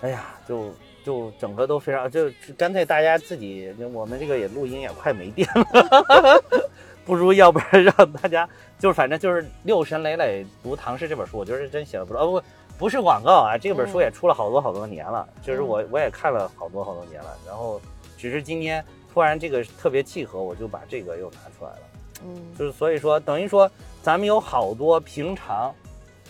[0.00, 2.28] 哎呀，就就整个都非常，就
[2.58, 6.42] 干脆大家自己，我们这个也录音也快没电了。
[7.06, 8.48] 不如要不然让大家
[8.78, 12.20] 就是反正就是六神磊磊读唐诗这本书，我觉得是真写的不错。
[12.20, 12.42] 哦不
[12.82, 17.80] 不是广告啊，这本书也出了好多好多年了，就是我我也看了好多好多年了，然后
[18.18, 18.84] 只是今天
[19.14, 21.78] 突然这个特别契合，我就把这个又拿出来了。
[22.24, 23.70] 嗯，就是所以说等于说
[24.02, 25.72] 咱们有好多平常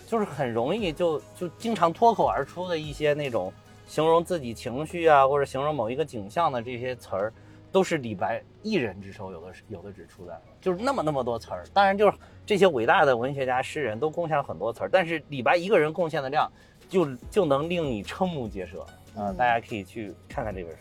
[0.06, 3.50] 就是很容易就就经常脱口而出的一些那种
[3.86, 7.32] 形容自己情绪啊，或者形容某一个景象的这些词儿。
[7.72, 11.64] 都是李白一人之手，有的是有的只出在了，就是那么那么多词儿。
[11.72, 12.14] 当然，就是
[12.44, 16.50] 这些伟大的文学家、诗人都贡献了很多词儿，但是李白一个人贡献的量，
[16.88, 18.84] 就就能令你瞠目结舌
[19.16, 19.32] 啊！
[19.36, 20.78] 大家可以去看看这本书。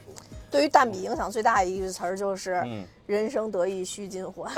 [0.49, 2.61] 对于淡笔影响最大的一句词儿就是
[3.07, 4.51] “人生得意须尽欢，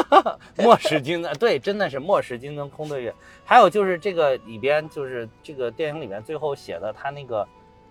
[0.58, 1.34] 莫使金樽”。
[1.38, 3.14] 对，真的是“莫使金樽空对月”。
[3.44, 7.46] 还有就是这个里边，就是这个电影里面最后写的他那个。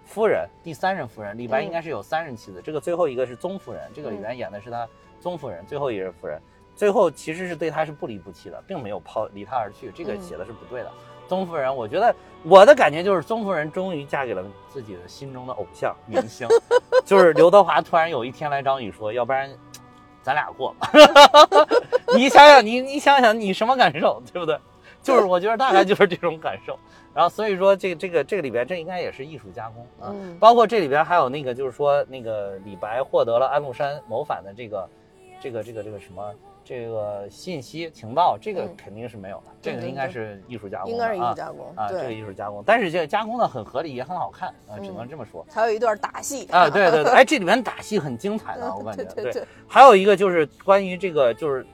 [0.05, 4.87] 夫人，第三任夫人，李白应该是有三任妻子，这个最后一个是宗夫人，这个里面演的是他
[5.19, 6.41] 宗夫人，最后一任夫人，
[6.77, 10.91] 最后其实是对他是不离不弃的，并没有抛离他而去，这个写的是不对的。
[11.27, 16.47] 宗夫人，我觉得我的感觉就是宗夫人终于嫁给了自己的心中的偶像明星，
[17.03, 19.49] 就是刘德华突然有一天来找你说，要不然
[20.21, 20.89] 咱俩过吧，
[22.15, 24.57] 你想想你你想想你什么感受，对不对？
[25.01, 26.77] 就是我觉得大概就是这种感受，
[27.13, 34.89] 然后所以说这这个这个里边这应该也是艺术加工啊，包括这里边还有那个就是说那个李白获得了安禄山谋反的这个
[35.41, 36.33] 这个这个这个什么
[36.67, 45.45] 这个信息情报，这个肯定是没有的，这个应该是艺术加工，应该是艺术加工啊，这个艺术加工，但是这个加工的很合理也很好看啊，只能这么说。
[45.49, 46.45] 还有一段打戏。
[46.51, 51.65] 啊，对对对， 哎，这里面打戏很精彩的， 我感觉对对，还有一个就是关于这个就是。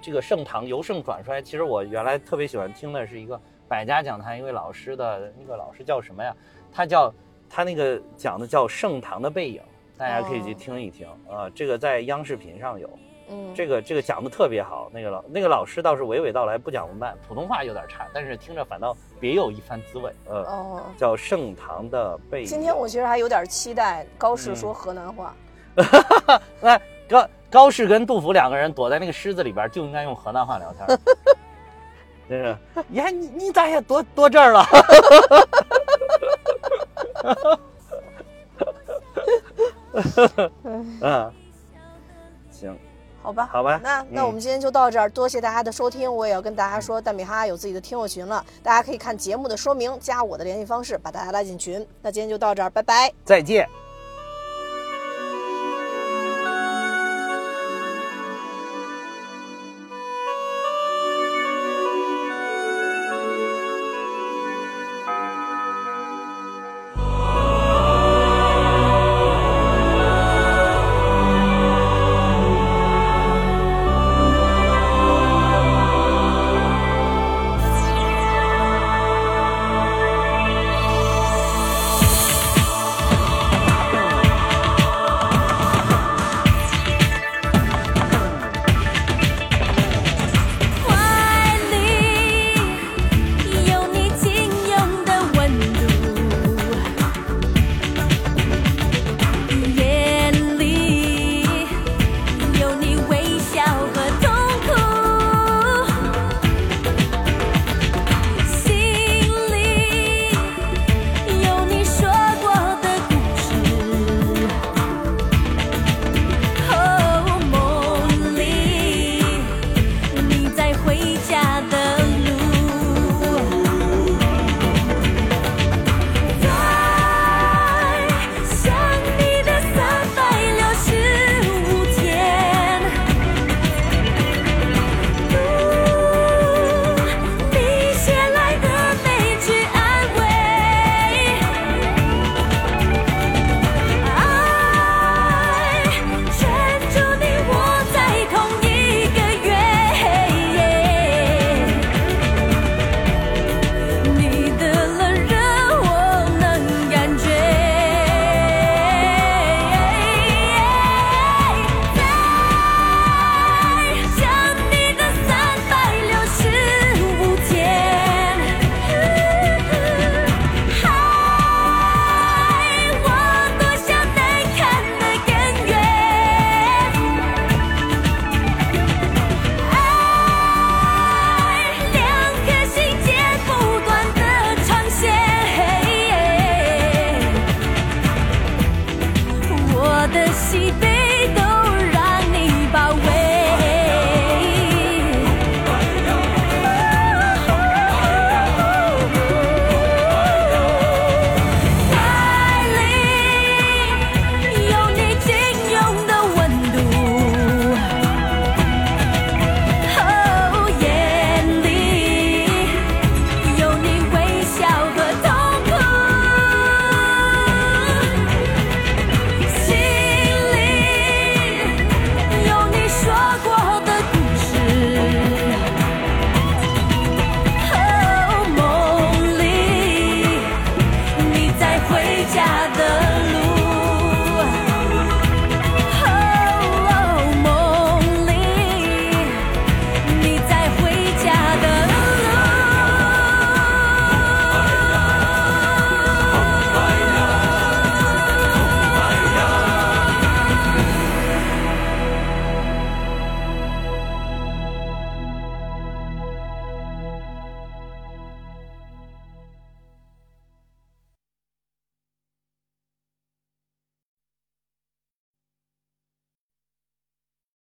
[0.00, 6.32] 这个盛唐由盛转衰，其实我原来特别喜欢听的是一个百家讲坛一位老师的那个老师叫什么呀？
[6.70, 7.12] 他叫
[7.48, 9.60] 他那个讲的叫盛唐的背影，
[9.96, 11.50] 大家可以去听一听啊。
[11.52, 12.88] 这个在央视频上有，
[13.32, 14.90] 嗯，这个这个讲的特别好。
[14.92, 20.12] 那个老那个老师倒是娓娓道来，不讲文案，普通话有点差，但是听着反倒别有一番滋味。
[20.26, 22.46] 呃，哦，叫盛唐的背影。
[22.46, 25.34] 今天我其实还有点期待高适说河南话。
[26.60, 27.26] 来，高。
[27.50, 30.86] 高适跟杜甫两个人躲在那个狮子里边，就应该用河南话聊天。
[32.26, 32.56] 真是，
[32.92, 34.64] 呀，你你咋也躲躲这儿了？
[41.02, 41.30] 嗯，
[42.50, 42.78] 行，
[43.22, 46.12] 好吧，好吧，那那我们今天就到这儿，多谢大家的收听。
[46.12, 51.86] 我也要跟大家说，大米哈有自己的听友群了，大家可以看节目的说明，加我的联系方式，把大家拉进群。
[52.02, 53.81] 那今天就到这儿，拜拜，再见。